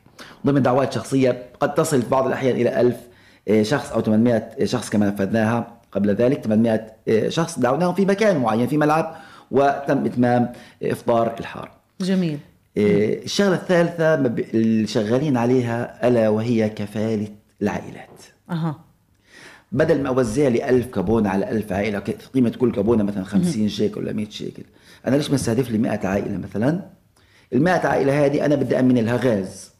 ضمن 0.46 0.62
دعوات 0.62 0.92
شخصية 0.92 1.42
قد 1.60 1.74
تصل 1.74 2.02
في 2.02 2.08
بعض 2.08 2.26
الأحيان 2.26 2.56
إلى 2.56 2.80
1000 2.80 2.96
آه، 3.48 3.62
شخص 3.62 3.92
أو 3.92 4.00
800 4.00 4.64
شخص 4.64 4.90
كما 4.90 5.06
نفذناها 5.06 5.78
قبل 5.92 6.14
ذلك 6.14 6.44
800 6.44 6.86
آه، 7.08 7.28
شخص 7.28 7.58
دعوناهم 7.58 7.94
في 7.94 8.04
مكان 8.06 8.38
معين 8.38 8.66
في 8.66 8.76
ملعب 8.76 9.16
وتم 9.50 10.04
إتمام 10.04 10.52
إفطار 10.82 11.34
الحار. 11.40 11.70
جميل. 12.00 12.38
الشغلة 12.76 13.54
الثالثة 13.54 14.14
اللي 14.14 14.86
شغالين 14.86 15.36
عليها 15.36 16.08
ألا 16.08 16.28
وهي 16.28 16.68
كفالة 16.68 17.28
العائلات. 17.62 18.08
أها. 18.50 18.80
بدل 19.72 20.02
ما 20.02 20.08
أوزع 20.08 20.48
لي 20.48 20.68
1000 20.70 20.86
كابونه 20.86 21.28
على 21.28 21.50
1000 21.50 21.72
عائلة 21.72 21.98
قيمة 22.34 22.50
كل 22.50 22.72
كابونة 22.72 23.04
مثلا 23.04 23.24
50 23.24 23.68
شيكل 23.68 24.00
ولا 24.00 24.12
100 24.12 24.30
شيكل 24.30 24.62
أنا 25.06 25.16
ليش 25.16 25.30
مستهدف 25.30 25.70
لي 25.70 25.78
100 25.78 26.06
عائلة 26.06 26.38
مثلا؟ 26.38 26.80
ال 27.52 27.62
100 27.62 27.86
عائلة 27.86 28.26
هذه 28.26 28.44
أنا 28.44 28.54
بدي 28.54 28.80
أمن 28.80 28.98
لها 28.98 29.16
غاز. 29.16 29.70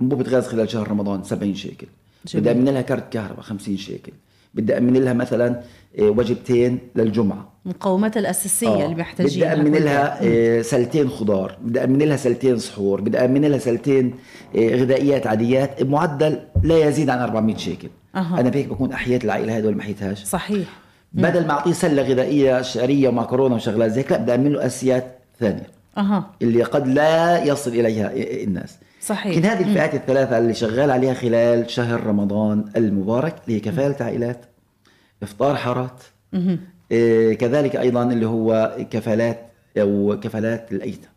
انبوبه 0.00 0.30
غاز 0.30 0.46
خلال 0.46 0.70
شهر 0.70 0.88
رمضان 0.88 1.22
70 1.22 1.54
شيكل 1.54 1.86
جميل. 2.26 2.44
بدي 2.44 2.50
أمن 2.52 2.64
لها 2.68 2.82
كارت 2.82 3.12
كهرباء 3.12 3.40
50 3.40 3.76
شيكل 3.76 4.12
بدي 4.54 4.78
أمن 4.78 4.96
لها 4.96 5.12
مثلا 5.12 5.62
آه، 5.98 6.02
وجبتين 6.02 6.78
للجمعة. 6.96 7.52
المقومات 7.66 8.16
الأساسية 8.16 8.68
آه. 8.68 8.84
اللي 8.84 8.96
محتاجين 8.96 9.44
بدي 9.44 9.52
أمن 9.60 9.72
لها 9.72 10.18
آه، 10.22 10.62
سلتين 10.62 11.08
خضار. 11.10 11.58
بدي 11.62 11.84
أمن 11.84 11.98
لها 11.98 12.16
سلتين 12.16 12.58
سحور 12.58 13.00
بدي 13.00 13.18
أمن 13.18 13.44
لها 13.44 13.58
سلتين 13.58 14.14
آه، 14.56 14.76
غذائيات 14.76 15.26
عاديات 15.26 15.82
بمعدل 15.82 16.38
لا 16.62 16.88
يزيد 16.88 17.10
عن 17.10 17.18
400 17.18 17.56
شيكل 17.56 17.88
أها. 18.16 18.40
أنا 18.40 18.50
بهيك 18.50 18.68
بكون 18.68 18.92
أحييت 18.92 19.24
العائلة 19.24 19.58
هذه 19.58 19.66
ولا 19.66 19.76
ما 19.76 19.82
احييتهاش 19.82 20.24
صحيح. 20.24 20.68
بدل 21.12 21.46
ما 21.46 21.50
أعطيه 21.52 21.72
سلة 21.72 22.02
غذائية 22.02 22.62
شعرية 22.62 23.08
ومعكرونه 23.08 23.54
وشغلات 23.54 23.90
زي 23.90 24.00
هيك 24.00 24.12
لا 24.12 24.18
بدي 24.18 24.32
اعمل 24.32 24.52
له 24.52 24.66
أساسيات 24.66 25.18
ثانية. 25.40 25.66
أها. 25.98 26.30
اللي 26.42 26.62
قد 26.62 26.88
لا 26.88 27.44
يصل 27.44 27.70
إليها 27.70 28.12
الناس. 28.44 28.78
صحيح. 29.00 29.36
لكن 29.36 29.44
هذه 29.46 29.62
الفئات 29.68 29.94
الثلاثة 29.94 30.38
اللي 30.38 30.54
شغال 30.54 30.90
عليها 30.90 31.14
خلال 31.14 31.70
شهر 31.70 32.06
رمضان 32.06 32.64
المبارك 32.76 33.34
اللي 33.44 33.56
هي 33.56 33.60
كفاله 33.60 33.96
عائلات 34.00 34.40
إفطار 35.22 35.56
حارات 35.56 36.02
إيه 36.92 37.34
كذلك 37.38 37.76
أيضا 37.76 38.02
اللي 38.02 38.26
هو 38.26 38.76
كفالات 38.90 39.40
أو 39.78 40.20
كفالات 40.22 40.72
الايتام. 40.72 41.10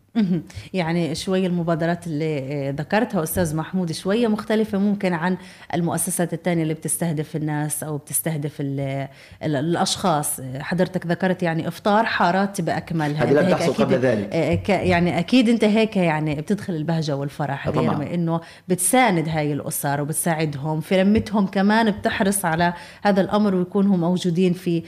يعني 0.74 1.16
شوية 1.16 1.48
المبادرات 1.48 2.08
اللي 2.08 2.40
آه، 2.40 2.72
ذكرتها 2.72 3.24
أستاذ 3.24 3.56
محمود 3.56 3.92
شوية 3.92 4.28
مختلفة 4.28 4.78
ممكن 4.78 5.14
عن 5.14 5.38
المؤسسات 5.74 6.34
الثانية 6.34 6.64
اللي 6.64 6.74
بتستهدف 6.74 7.36
الناس 7.36 7.84
أو 7.84 7.98
بتستهدف 7.98 8.62
ال 8.62 9.08
ال 9.44 9.56
الأشخاص. 9.56 10.40
آه، 10.40 10.60
حضرتك 10.60 11.08
ذكرت 11.08 11.44
يعني 11.44 11.68
إفطار 11.68 12.06
حارات 12.06 12.62
بأكملها 12.62 13.24
هذه 13.24 13.32
لم 13.32 13.46
هيك 13.46 13.58
تحصل 13.58 13.74
قبل 13.74 13.96
ذلك. 13.96 14.30
آه، 14.34 14.74
يعني 14.74 15.20
أكيد 15.20 15.50
أنت 15.50 15.64
هيك 15.64 15.98
يعني 15.98 16.36
بتدخل 16.36 16.74
البهجة 16.76 17.16
والفرح 17.16 17.70
غير 17.70 17.92
طبعاً. 17.92 18.14
إنه 18.14 18.42
بتساند 18.68 19.30
هاي 19.30 19.54
الأسر 19.54 20.02
وبتساعدهم 20.02 20.82
في 20.82 21.04
لمتهم 21.04 21.48
كمان 21.48 21.92
بتحرص 21.92 22.46
على 22.46 22.74
هذا 23.02 23.22
الأمر 23.22 23.56
ويكونوا 23.56 23.98
موجودين 23.98 24.54
في 24.54 24.84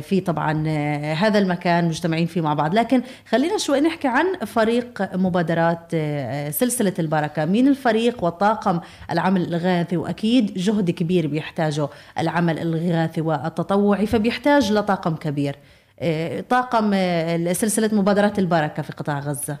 في 0.00 0.22
طبعا 0.26 0.68
هذا 1.12 1.38
المكان 1.38 1.88
مجتمعين 1.88 2.26
فيه 2.26 2.40
مع 2.40 2.54
بعض. 2.54 2.74
لكن 2.74 3.02
خلينا 3.28 3.58
شوي 3.58 3.80
نحكي 3.80 4.08
عن 4.08 4.26
فريق 4.50 5.16
مبادرات 5.16 5.88
آه، 5.94 6.50
سلسلة 6.50 6.92
البركة. 6.98 7.44
مين 7.44 7.68
الفريق 7.68 8.24
وطاقم 8.24 8.80
العمل 9.10 9.42
الإغاثي 9.42 9.96
وأكيد 9.96 10.54
جهد 10.54 10.90
كبير 10.90 11.26
بيحتاجه 11.26 11.88
العمل 12.18 12.58
الإغاثي 12.58 13.20
والتطوعي 13.20 14.06
فبيحتاج 14.06 14.72
لطاقم 14.72 15.16
كبير. 15.16 15.56
آه، 16.00 16.40
طاقم 16.40 16.90
آه، 16.94 17.52
سلسلة 17.52 17.90
مبادرات 17.92 18.38
البركة 18.38 18.82
في 18.82 18.92
قطاع 18.92 19.18
غزة. 19.18 19.56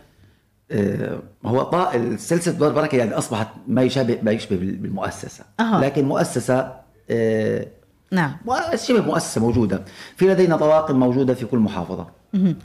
هو. 1.46 1.90
سلسلة 2.16 2.54
دار 2.54 2.72
بركه 2.72 2.96
يعني 2.96 3.12
أصبحت 3.14 3.48
ما 3.68 3.82
يشابه 3.82 4.18
ما 4.22 4.30
يشبه 4.30 4.56
بال- 4.56 4.76
بالمؤسسة. 4.76 5.44
أها. 5.60 5.80
لكن 5.80 6.04
مؤسسة 6.04 6.72
آه، 7.10 7.66
نعم. 8.12 8.36
شبه 8.74 9.00
مؤسسة 9.00 9.40
موجودة. 9.40 9.82
في 10.16 10.26
لدينا 10.28 10.56
طواقم 10.56 10.96
موجودة 11.00 11.34
في 11.34 11.46
كل 11.46 11.58
محافظة. 11.58 12.06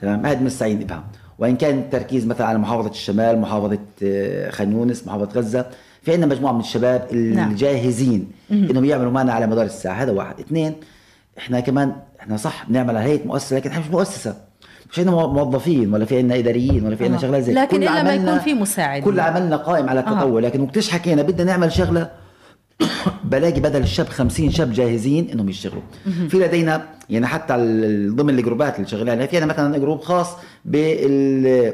تمام؟ 0.01 0.25
هذا 0.25 0.39
مستعين 0.39 0.79
بها 0.79 1.03
وإن 1.39 1.55
كان 1.55 1.77
التركيز 1.79 2.25
مثلا 2.25 2.47
على 2.47 2.57
محافظة 2.57 2.89
الشمال 2.89 3.41
محافظة 3.41 3.77
آه، 4.03 4.49
خان 4.49 4.71
يونس 4.71 5.07
محافظة 5.07 5.39
غزة 5.39 5.65
في 6.01 6.13
عندنا 6.13 6.25
مجموعة 6.35 6.51
من 6.51 6.59
الشباب 6.59 7.13
نعم. 7.13 7.51
الجاهزين 7.51 8.31
إنهم 8.51 8.85
يعملوا 8.85 9.11
معنا 9.11 9.33
على 9.33 9.47
مدار 9.47 9.65
الساعة. 9.65 9.93
هذا 9.93 10.11
واحد. 10.11 10.39
اثنين 10.39 10.73
إحنا 11.37 11.59
كمان 11.59 11.95
إحنا 12.19 12.37
صح 12.37 12.65
بنعمل 12.69 12.97
على 12.97 12.99
هيئة 13.09 13.27
مؤسسة 13.27 13.55
لكن 13.55 13.69
إحنا 13.69 13.83
مش 13.83 13.91
مؤسسة. 13.91 14.35
مش 14.91 14.99
عندنا 14.99 15.15
موظفين 15.15 15.93
ولا 15.93 16.05
في 16.05 16.17
عندنا 16.17 16.39
إداريين 16.39 16.85
ولا 16.85 16.95
في 16.95 17.03
عندنا 17.03 17.19
آه. 17.19 17.21
شغلات 17.21 17.43
زي 17.43 17.53
لكن 17.53 17.77
كل 17.77 17.83
إلا 17.83 18.03
ما 18.03 18.13
يكون 18.13 18.39
في 18.39 18.53
مساعدين. 18.53 19.03
كل 19.03 19.19
عملنا 19.19 19.55
قائم 19.55 19.89
على 19.89 19.99
التطوع 19.99 20.39
لكن 20.39 20.61
وقتش 20.61 20.89
حكينا 20.89 21.21
بدنا 21.21 21.43
نعمل 21.43 21.71
شغلة 21.71 22.09
بلاقي 23.31 23.59
بدل 23.59 23.81
الشاب 23.81 24.09
50 24.09 24.51
شاب 24.51 24.73
جاهزين 24.73 25.29
إنهم 25.29 25.49
يشتغلوا. 25.49 25.81
في 26.29 26.37
لدينا 26.37 26.87
يعني 27.09 27.27
حتى 27.27 27.53
ضمن 28.09 28.39
الجروبات 28.39 28.75
اللي 28.75 28.87
شغالين 28.87 29.27
في 29.27 29.37
عندنا 29.37 29.53
مثلا 29.53 29.77
جروب 29.77 30.01
خاص 30.01 30.35
بال 30.65 31.73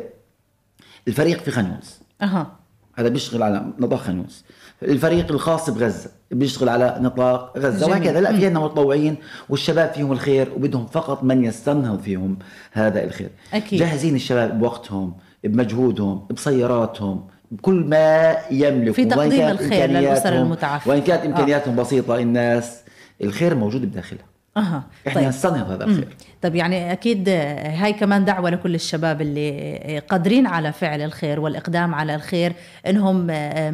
الفريق 1.07 1.41
في 1.41 1.51
خان 1.51 1.65
يونس 1.65 2.01
أها. 2.21 2.51
هذا 2.95 3.09
بيشتغل 3.09 3.43
على 3.43 3.65
نطاق 3.79 3.99
خان 3.99 4.17
يونس 4.17 4.45
الفريق 4.83 5.31
الخاص 5.31 5.69
بغزة 5.69 6.09
بيشتغل 6.31 6.69
على 6.69 6.97
نطاق 7.01 7.57
غزة. 7.57 7.87
وهكذا. 7.87 8.21
لا 8.21 8.29
في 8.29 8.45
عندنا 8.45 8.59
متطوعين 8.59 9.15
والشباب 9.49 9.91
فيهم 9.93 10.11
الخير 10.11 10.53
وبدهم 10.55 10.85
فقط 10.85 11.23
من 11.23 11.43
يستنهض 11.43 12.01
فيهم 12.01 12.39
هذا 12.71 13.03
الخير. 13.03 13.29
أكيد. 13.53 13.79
جاهزين 13.79 14.15
الشباب 14.15 14.59
بوقتهم 14.59 15.13
بمجهودهم 15.43 16.27
بسياراتهم 16.29 17.27
بكل 17.51 17.73
ما 17.73 18.37
يملكوا 18.51 18.93
في 18.93 19.01
وإن 19.01 19.09
تقديم 19.09 19.31
كانت 19.39 19.61
الخير 19.61 19.89
للأسر 19.89 20.29
إمكانياتهم- 20.29 20.33
المتعففة. 20.45 20.89
وإن 20.91 21.01
كانت 21.01 21.23
آه. 21.23 21.25
امكانياتهم 21.27 21.75
بسيطه 21.75 22.15
الناس 22.15 22.81
الخير 23.23 23.55
موجود 23.55 23.91
بداخلها 23.91 24.25
أها 24.57 24.83
إحنا 25.07 25.29
نستنهض 25.29 25.71
هذا 25.71 25.83
الخير. 25.83 26.07
طيب 26.41 26.55
يعني 26.55 26.91
أكيد 26.91 27.29
هاي 27.29 27.93
كمان 27.93 28.25
دعوة 28.25 28.49
لكل 28.49 28.75
الشباب 28.75 29.21
اللي 29.21 29.99
قادرين 29.99 30.47
على 30.47 30.71
فعل 30.71 31.01
الخير 31.01 31.39
والإقدام 31.39 31.95
على 31.95 32.15
الخير 32.15 32.53
إنهم 32.87 33.15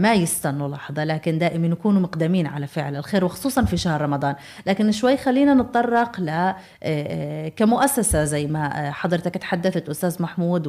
ما 0.02 0.14
يستنوا 0.14 0.68
لحظة 0.68 1.04
لكن 1.04 1.38
دائما 1.38 1.68
يكونوا 1.68 2.02
مقدمين 2.02 2.48
على 2.48 2.68
فعل 2.68 2.96
الخير 2.96 3.26
وخصوصا 3.26 3.66
في 3.66 3.78
شهر 3.78 4.02
رمضان. 4.02 4.36
لكن 4.66 4.92
شوي 4.92 5.18
خلينا 5.18 5.54
نتطرق 5.54 6.20
ل 6.20 6.54
كمؤسسة 7.50 8.24
زي 8.24 8.48
ما 8.48 8.92
حضرتك 8.92 9.34
تحدثت 9.38 9.90
أستاذ 9.90 10.22
محمود 10.22 10.68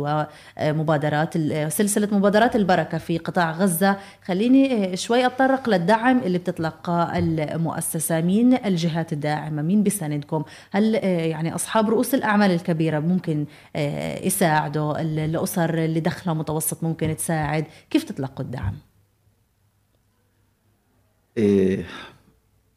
ومبادرات 0.59 1.39
سلسلة 1.73 2.09
مبادرات 2.13 2.57
البركة 2.57 2.99
في 2.99 3.19
قطاع 3.19 3.51
غزة. 3.51 3.97
خليني 4.25 4.97
شوي 4.97 5.27
أتطرق 5.27 5.69
للدعم 5.69 6.19
اللي 6.19 6.39
بتتلقاه 6.39 7.19
المؤسسة. 7.19 8.21
مين 8.21 8.55
الجهات 8.65 9.13
الداعمة؟ 9.13 9.63
مين 9.63 9.83
بيساندكم 9.99 10.45
هل 10.71 10.95
يعني 11.05 11.55
أصحاب 11.55 11.91
رؤوس 11.91 12.15
الأعمال 12.15 12.51
الكبيرة 12.51 12.99
ممكن 12.99 13.47
يساعدوا؟ 14.25 15.01
الأسر 15.01 15.85
اللي 15.85 16.01
دخلها 16.01 16.35
متوسط 16.35 16.83
ممكن 16.85 17.17
تساعد؟ 17.17 17.65
كيف 17.91 18.05
تتلقوا 18.05 18.45
الدعم؟ 18.45 18.75
إيه 21.37 21.85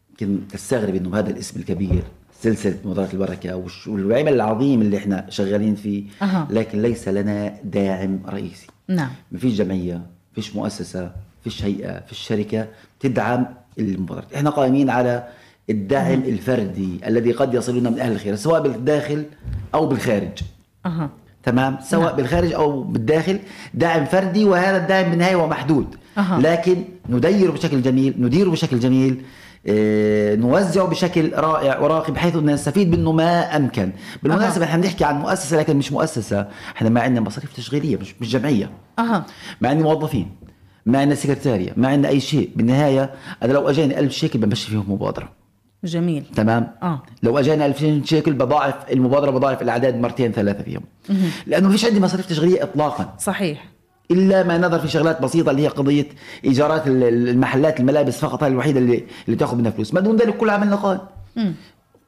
يمكن 0.10 0.48
تستغرب 0.48 0.96
إنه 0.96 1.20
هذا 1.20 1.30
الاسم 1.30 1.60
الكبير 1.60 2.04
سلسلة 2.42 2.78
مبادرات 2.86 3.14
البركة 3.14 3.66
والعمل 3.88 4.34
العظيم 4.34 4.82
اللي 4.82 4.98
إحنا 4.98 5.26
شغالين 5.30 5.76
فيه. 5.76 6.04
أه. 6.22 6.48
لكن 6.50 6.82
ليس 6.82 7.08
لنا 7.08 7.60
داعم 7.64 8.20
رئيسي. 8.28 8.68
نعم. 8.88 9.10
ما 9.32 9.40
فيش 9.40 9.54
جمعية 9.54 10.02
فيش 10.36 10.56
مؤسسة 10.56 11.12
فيش 11.44 11.64
هيئة 11.64 12.00
فيش 12.00 12.20
شركة 12.20 12.68
تدعم 13.00 13.46
المبادرات 13.80 14.34
إحنا 14.34 14.50
قائمين 14.50 14.90
على 14.90 15.28
الدعم 15.72 16.22
أه. 16.22 16.30
الفردي 16.30 17.00
الذي 17.08 17.32
قد 17.32 17.54
يصلنا 17.54 17.90
من 17.90 18.00
أهل 18.00 18.12
الخير 18.12 18.36
سواء 18.36 18.62
بالداخل 18.62 19.26
أو 19.74 19.88
بالخارج. 19.88 20.44
أه. 20.86 21.10
تمام؟ 21.44 21.78
سواء 21.82 22.06
نعم. 22.06 22.16
بالخارج 22.16 22.54
أو 22.54 22.84
بالداخل 22.84 23.40
دعم 23.74 24.06
فردي 24.06 24.46
وهذا 24.46 24.78
الدعم 24.78 25.10
بالنهايه 25.10 25.36
هو 25.36 25.48
محدود. 25.48 25.96
أه. 26.18 26.40
لكن 26.40 26.84
نديره 27.10 27.52
بشكل 27.52 27.82
جميل 27.82 28.16
نديره 28.20 28.50
بشكل 28.50 28.80
جميل 28.80 29.22
آه، 29.68 30.36
نوزعه 30.36 30.88
بشكل 30.88 31.32
رائع 31.34 31.80
وراقي 31.80 32.14
بحيث 32.14 32.36
ان 32.36 32.46
نستفيد 32.46 32.98
منه 32.98 33.12
ما 33.12 33.56
أمكن. 33.56 33.92
بالمناسبة 34.24 34.66
إحنا 34.66 34.82
بنحكي 34.82 35.04
عن 35.06 35.16
مؤسسة 35.16 35.58
لكن 35.58 35.78
مش 35.78 35.92
مؤسسة. 35.92 36.48
إحنا 36.76 36.90
ما 36.90 37.02
عندنا 37.02 37.22
مصاريف 37.22 37.54
تشغيلية 37.54 37.98
مش 37.98 38.16
مش 38.22 38.30
جمعية. 38.32 38.72
أها. 39.00 39.26
ما 39.62 39.70
عندنا 39.70 39.86
موظفين. 39.86 40.32
ما 40.86 41.00
عندنا 41.00 41.16
سكرتارية. 41.16 41.74
ما 41.78 41.88
عندنا 41.88 42.10
أي 42.10 42.20
شيء. 42.20 42.50
بالنهاية 42.56 43.14
أنا 43.44 43.54
لو 43.54 43.70
أجاني 43.70 44.00
ألف 44.00 44.14
شيكل 44.14 44.40
بمشي 44.40 44.70
فيهم 44.70 44.86
مبادرة. 44.92 45.41
جميل. 45.84 46.24
تمام؟ 46.36 46.72
آه. 46.84 47.04
لو 47.24 47.40
اجاني 47.40 47.66
2000 47.66 48.02
شيكل 48.06 48.34
بضاعف 48.34 48.92
المبادرة 48.92 49.32
بضاعف 49.32 49.62
الأعداد 49.62 49.96
مرتين 50.02 50.32
ثلاثة 50.32 50.64
فيهم. 50.64 50.82
لأنه 51.48 51.66
ما 51.68 51.72
فيش 51.72 51.86
عندي 51.86 52.00
مصاريف 52.00 52.26
تشغيلية 52.26 52.64
اطلاقا. 52.64 53.16
صحيح. 53.20 53.66
إلا 54.12 54.44
ما 54.44 54.58
نظر 54.58 54.80
في 54.80 54.88
شغلات 54.88 55.22
بسيطة 55.22 55.52
اللي 55.52 55.62
هي 55.62 55.68
قضية 55.68 56.06
إيجارات 56.46 56.88
ال- 56.88 57.04
ال- 57.04 57.30
المحلات 57.30 57.80
الملابس 57.80 58.18
فقط 58.20 58.44
هي 58.44 58.48
الوحيدة 58.48 58.80
اللي 58.80 59.04
اللي 59.26 59.38
تأخذ 59.38 59.58
منها 59.58 59.72
فلوس. 59.72 59.94
ما 59.94 60.00
دون 60.02 60.16
ذلك 60.16 60.38
كل 60.38 60.50
عملنا 60.50 60.76
قائم. 60.76 61.00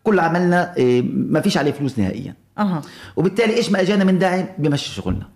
كل 0.03 0.19
عملنا 0.19 0.75
إيه، 0.77 1.01
ما 1.13 1.41
فيش 1.41 1.57
عليه 1.57 1.71
فلوس 1.71 1.99
نهائيا. 1.99 2.35
أها. 2.57 2.81
وبالتالي 3.15 3.55
إيش 3.57 3.71
ما 3.71 3.81
أجانا 3.81 4.03
من 4.03 4.19
داعم؟ 4.19 4.45
بمشي 4.57 4.89
شغلنا. 4.95 5.29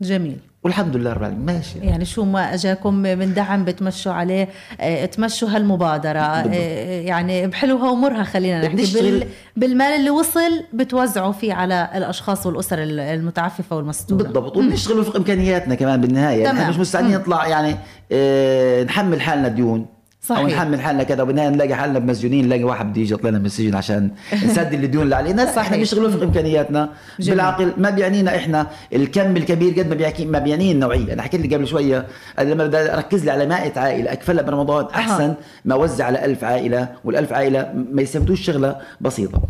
جميل. 0.00 0.36
والحمد 0.68 0.96
لله 0.96 1.12
رب 1.12 1.20
العالمين. 1.20 1.46
ماشي. 1.46 1.78
يعني 1.78 2.04
شو 2.04 2.24
ما 2.24 2.54
أجاكم 2.54 2.94
من 2.94 3.34
دعم 3.34 3.64
بتمشوا 3.64 4.12
عليه 4.12 4.48
آه، 4.80 5.04
تمشوا 5.06 5.48
هالمبادرة. 5.48 6.20
آه، 6.20 7.00
يعني 7.00 7.46
بحلوها 7.46 7.90
ومرها 7.90 8.24
خلينا 8.24 8.68
نحكي. 8.68 8.92
بال... 9.00 9.26
بالمال 9.56 9.86
اللي 9.86 10.10
وصل 10.10 10.64
بتوزعوا 10.72 11.32
فيه 11.32 11.54
على 11.54 11.90
الأشخاص 11.94 12.46
والأسر 12.46 12.76
المتعففة 12.82 13.76
والمسدوده 13.76 14.24
بالضبط. 14.24 14.56
وبنشتغل 14.56 14.98
وفق 14.98 15.16
إمكانياتنا 15.16 15.74
كمان 15.74 16.00
بالنهاية. 16.00 16.44
تمام. 16.44 16.56
إحنا 16.56 16.70
مش 16.70 16.78
مستعدين 16.78 17.14
نطلع 17.14 17.46
يعني 17.46 17.76
آه 18.12 18.84
نحمل 18.84 19.20
حالنا 19.20 19.48
ديون 19.48 19.86
صحيح. 20.28 20.40
أو 20.40 20.46
نحمل 20.46 20.80
حالنا 20.80 21.02
كذا 21.02 21.22
وبالنهايه 21.22 21.48
نلاقي 21.48 21.74
حالنا 21.74 21.98
مسجونين 21.98 22.44
نلاقي 22.44 22.64
واحد 22.64 22.90
بده 22.90 23.00
يجي 23.00 23.14
يطلعنا 23.14 23.38
من 23.38 23.46
السجن 23.46 23.74
عشان 23.74 24.10
نسدد 24.46 24.84
الديون 24.84 25.04
اللي 25.04 25.16
علينا 25.16 25.44
صحيح. 25.44 25.58
إحنا 25.58 25.76
بنشتغل 25.76 26.04
وفق 26.04 26.22
إمكانياتنا 26.22 26.90
جميل. 27.20 27.36
بالعقل 27.36 27.72
ما 27.76 27.90
بيعنينا 27.90 28.36
إحنا 28.36 28.66
الكم 28.92 29.36
الكبير 29.36 29.80
قد 29.80 29.88
ما 29.88 29.94
بيحكي 29.94 30.24
ما 30.24 30.38
بيعنينا 30.38 30.72
النوعيه 30.72 31.12
أنا 31.12 31.22
حكيت 31.22 31.40
لك 31.40 31.54
قبل 31.54 31.66
شوية 31.66 32.06
لما 32.38 32.66
بدي 32.66 32.94
أركز 32.94 33.24
لي 33.24 33.30
على 33.30 33.46
100 33.46 33.72
عائلة 33.78 34.12
أكفلها 34.12 34.42
برمضان 34.42 34.86
أحسن 34.94 35.34
ما 35.64 35.74
أوزع 35.74 36.04
على 36.04 36.24
1000 36.24 36.44
عائلة 36.44 36.88
وال1000 37.06 37.32
عائلة 37.32 37.72
ما 37.92 38.02
يستفيدوش 38.02 38.40
شغلة 38.40 38.76
بسيطة 39.00 39.42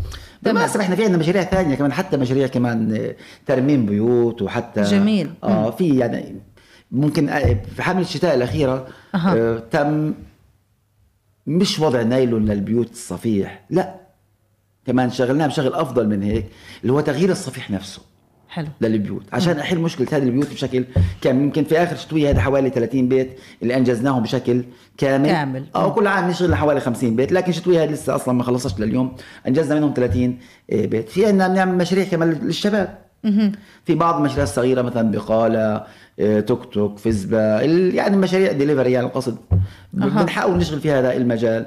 بالمناسبة 0.43 0.83
إحنا 0.83 0.95
في 0.95 1.03
عندنا 1.03 1.17
مشاريع 1.17 1.43
ثانية 1.43 1.75
كمان 1.75 1.91
حتى 1.91 2.17
مشاريع 2.17 2.47
كمان 2.47 2.95
آه، 2.95 3.15
ترميم 3.45 3.85
بيوت 3.85 4.41
وحتى 4.41 4.81
جميل. 4.81 5.29
آه 5.43 5.71
في 5.71 5.97
يعني 5.97 6.35
ممكن 6.91 7.29
آه، 7.29 7.57
في 7.75 7.81
حملة 7.81 8.01
الشتاء 8.01 8.35
الأخيرة. 8.35 8.87
آه 9.15 9.63
تم 9.71 10.13
مش 11.49 11.79
وضع 11.79 12.01
نايلون 12.01 12.45
للبيوت 12.45 12.91
الصفيح 12.91 13.65
لا. 13.69 13.95
كمان 14.87 15.09
شغلناها 15.09 15.47
بشغل 15.47 15.73
أفضل 15.73 16.07
من 16.09 16.23
هيك 16.23 16.45
اللي 16.81 16.93
هو 16.93 16.99
تغيير 16.99 17.31
الصفيح 17.31 17.71
نفسه 17.71 18.01
حلو. 18.49 18.67
للبيوت. 18.81 19.23
عشان 19.33 19.59
أحل 19.59 19.77
مشكلة 19.79 20.07
هذه 20.11 20.23
البيوت 20.23 20.53
بشكل 20.53 20.85
كامل 21.21 21.41
يمكن 21.43 21.63
في 21.63 21.77
آخر 21.83 21.95
شتويه 21.95 22.29
هذا 22.29 22.39
حوالي 22.41 22.69
30 22.69 23.07
بيت 23.09 23.39
اللي 23.61 23.77
أنجزناهم 23.77 24.23
بشكل 24.23 24.63
كامل. 24.97 25.25
كامل. 25.27 25.65
آه 25.75 25.89
كل 25.89 26.07
عام 26.07 26.29
نشغل 26.29 26.55
حوالي 26.55 26.79
50 26.79 27.15
بيت 27.15 27.31
لكن 27.31 27.51
شتويه 27.51 27.83
هذه 27.83 27.89
لسه 27.91 28.15
أصلا 28.15 28.33
ما 28.33 28.43
خلصتش 28.43 28.79
لليوم. 28.79 29.15
أنجزنا 29.47 29.75
منهم 29.75 29.93
30 29.95 30.37
بيت. 30.69 31.09
في 31.09 31.25
عندنا 31.25 31.47
بنعمل 31.47 31.77
مشاريع 31.77 32.05
كمان 32.05 32.29
للشباب. 32.29 32.97
في 33.85 33.95
بعض 33.95 34.15
المشاريع 34.15 34.43
الصغيره 34.43 34.81
مثلا 34.81 35.11
بقالة 35.11 35.83
آه، 36.19 36.39
توك 36.39 36.73
توك 36.73 36.99
ال- 37.05 37.95
يعني 37.95 38.17
مشاريع 38.17 38.51
ديليفري 38.51 38.91
يعني 38.91 39.07
القصد. 39.07 39.37
بنحاول 39.93 40.57
نشغل 40.57 40.79
في 40.79 40.91
هذا 40.91 41.13
المجال. 41.13 41.65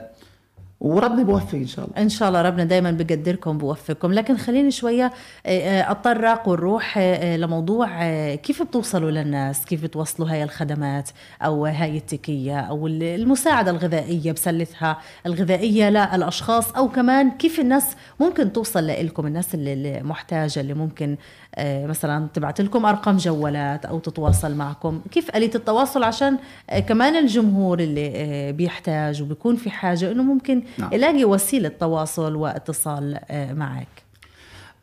وربنا 0.81 1.23
بيوفق 1.23 1.55
إن 1.55 1.67
شاء 1.67 1.85
الله. 1.85 2.03
إن 2.03 2.09
شاء 2.09 2.29
الله 2.29 2.43
ربنا 2.43 2.65
دائما 2.65 2.91
بقدركم 2.91 3.59
بوفقكم 3.59 4.13
لكن 4.13 4.37
خليني 4.37 4.71
شوية 4.71 5.13
اتطرق 5.47 6.49
ونروح 6.49 6.99
آه، 6.99 7.01
آه، 7.35 7.37
لموضوع 7.37 7.89
آه، 8.03 8.35
كيف 8.35 8.63
بتوصلوا 8.63 9.11
للناس؟ 9.11 9.65
كيف 9.65 9.83
بتوصلوا 9.83 10.31
هاي 10.31 10.43
الخدمات 10.43 11.11
أو 11.43 11.67
هاي 11.67 11.97
التكية 11.97 12.61
أو 12.61 12.87
ال- 12.87 13.03
المساعدة 13.03 13.71
الغذائية 13.71 14.33
بسلتها 14.33 14.99
الغذائية 15.27 15.91
للأشخاص 15.91 16.73
أو 16.73 16.89
كمان 16.89 17.31
كيف 17.31 17.61
الناس 17.61 17.97
ممكن 18.21 18.53
توصل 18.53 18.87
لكم 18.87 19.27
الناس 19.27 19.55
اللي 19.55 19.99
المحتاجه 19.99 20.61
اللي 20.61 20.75
ممكن 20.75 21.17
مثلا 21.59 22.27
تبعت 22.35 22.61
لكم 22.61 22.87
أرقام 22.87 23.17
جوالات 23.17 23.85
أو 23.85 23.99
تتواصل 23.99 24.55
معكم. 24.55 25.01
كيف 25.11 25.37
اليه 25.37 25.51
التواصل؟ 25.55 26.03
عشان 26.03 26.39
آه، 26.71 26.81
كمان 26.81 27.17
الجمهور 27.17 27.81
اللي 27.81 28.13
آه، 28.15 28.51
بيحتاج 28.51 29.23
وبيكون 29.23 29.57
في 29.57 29.71
حاجة 29.71 30.13
إنه 30.13 30.23
ممكن 30.23 30.63
نعم. 30.79 30.93
يلاقي 30.93 31.25
وسيلة 31.25 31.69
تواصل 31.69 32.37
واتصال 32.37 33.19
آه، 33.31 33.53
معك. 33.53 33.89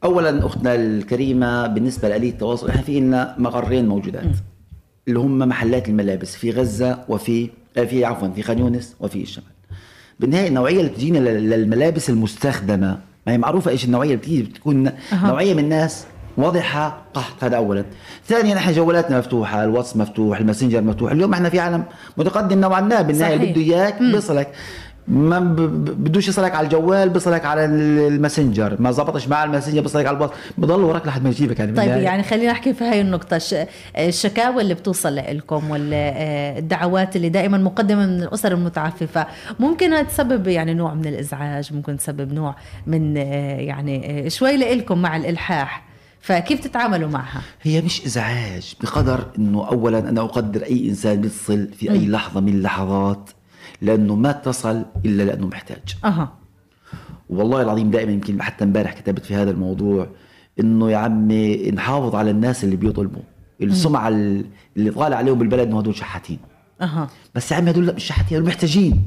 اولا 0.04 0.46
أختنا 0.46 0.76
الكريمة 0.76 1.68
بالنسبة 1.68 2.10
لآلية 2.10 2.30
التواصل 2.30 2.70
إحنا 2.70 2.82
في 2.82 3.00
لنا 3.00 3.36
مقرين 3.38 3.88
موجودات. 3.88 4.24
اللي 5.08 5.20
هم 5.20 5.38
محلات 5.40 5.90
الملابس 5.90 6.36
في 6.36 6.52
غزة 6.52 7.00
وفي 7.10 7.50
آه، 7.78 7.84
في 7.84 8.06
عفوا 8.06 8.28
في 8.30 8.42
خان 8.44 8.60
يونس 8.60 8.96
وفي 9.00 9.22
الشمال. 9.22 9.48
بالنهاية 10.20 10.48
النوعية 10.48 10.80
اللي 10.80 10.92
بتجينا 10.92 11.18
لل- 11.18 11.50
للملابس 11.50 12.10
المستخدمة 12.10 13.00
ما 13.28 13.34
هي 13.34 13.38
معروفة 13.38 13.72
إيش 13.72 13.86
النوعية؟ 13.86 14.08
اللي 14.10 14.18
بتيجي 14.22 14.44
بتكون 14.44 14.88
أها. 14.88 15.28
نوعية 15.28 15.54
من 15.54 15.64
الناس 15.64 16.06
واضحة. 16.40 17.02
قحط 17.14 17.44
هذا 17.44 17.58
اولا. 17.58 17.86
ثانيا 18.28 18.58
إحنا 18.58 18.72
جوالاتنا 18.72 19.18
مفتوحة 19.18 19.64
الواتس 19.64 19.96
مفتوح 19.98 20.40
الماسنجر 20.40 20.82
مفتوح. 20.82 21.12
اليوم 21.12 21.34
إحنا 21.34 21.50
في 21.50 21.60
عالم 21.60 21.84
متقدم 22.18 22.60
نوعا 22.62 22.82
ما 22.82 23.02
بالنهاية. 23.02 23.38
بده 23.38 23.62
إياك 23.62 24.00
بيصلك 24.02 24.48
ما 25.08 25.40
بدوش 25.40 26.28
يصلك 26.28 26.56
على 26.56 26.66
الجوال 26.66 27.10
بيصلك 27.10 27.46
على 27.46 27.66
الماسنجر. 27.66 28.76
ما 28.80 28.92
زبطش 28.92 29.28
مع 29.28 29.44
الماسنجر 29.44 29.82
بيصلك 29.82 30.06
على 30.06 30.14
الواتس 30.16 30.30
بضل 30.58 30.84
وراك 30.84 31.08
لحد 31.08 31.24
ما 31.24 31.30
يجيبك 31.30 31.60
يعني 31.60 31.72
طيب. 31.74 31.88
يعني 31.90 32.24
خلينا 32.24 32.52
نحكي 32.52 32.74
في 32.74 32.84
هاي 32.84 33.02
النقطة. 33.02 33.36
الش- 33.36 33.56
الشكاوى 33.98 34.62
اللي 34.62 34.74
بتوصل 34.74 35.16
لكم 35.16 35.72
والدعوات 35.72 37.16
اللي 37.16 37.30
دائما 37.30 37.58
مقدمة 37.58 38.06
من 38.06 38.24
الأسر 38.24 38.52
المتعففة 38.52 39.28
ممكن 39.60 40.08
تسبب 40.08 40.48
يعني 40.48 40.74
نوع 40.74 40.94
من 40.94 41.06
الإزعاج 41.08 41.74
ممكن 41.74 41.98
تسبب 41.98 42.34
نوع 42.34 42.56
من 42.88 43.18
آه، 43.18 43.24
يعني 43.60 44.26
آه، 44.26 44.30
شوي 44.30 44.58
لإلكم 44.58 44.98
مع 45.02 45.16
الإلحاح. 45.18 45.89
فكيف 46.22 46.60
تتعاملوا 46.60 47.10
معها؟ 47.10 47.42
هي 47.62 47.82
مش 47.82 48.06
إزعاج 48.06 48.76
بقدر 48.82 49.26
إنه 49.38 49.68
اولا 49.68 50.00
أنا 50.00 50.22
أقدر 50.22 50.64
أي 50.64 50.90
إنسان 50.90 51.22
بيتصل 51.22 51.68
في 51.68 51.92
أي 51.92 52.08
لحظة 52.08 52.40
من 52.40 52.54
اللحظات 52.54 53.30
لأنه 53.82 54.16
ما 54.16 54.30
اتصل 54.30 54.86
إلا 55.06 55.24
لأنه 55.24 55.48
محتاج. 55.48 55.96
أها. 56.06 56.34
والله 57.30 57.62
العظيم 57.62 57.92
دائما 57.92 58.12
يمكن 58.12 58.42
حتى 58.42 58.64
امبارح 58.64 58.94
كتبت 58.94 59.26
في 59.26 59.36
هذا 59.36 59.52
الموضوع 59.52 60.08
إنه 60.60 60.92
يا 60.92 60.98
عمي 60.98 61.72
نحافظ 61.72 62.16
على 62.16 62.32
الناس 62.32 62.64
اللي 62.64 62.76
بيطلبوا 62.76 63.22
السمعه 63.62 64.08
اللي 64.08 64.92
طالع 64.96 65.18
عليهم 65.18 65.38
بالبلد 65.38 65.68
إنه 65.68 65.80
هدول 65.80 65.96
شحاتين. 65.96 66.40
أها. 66.82 67.10
بس 67.36 67.52
يا 67.52 67.58
عمي 67.58 67.72
هدول 67.72 67.88
لا 67.88 67.94
مش 67.94 68.04
شحاتين 68.04 68.38
هدول 68.38 68.48
محتاجين. 68.50 69.04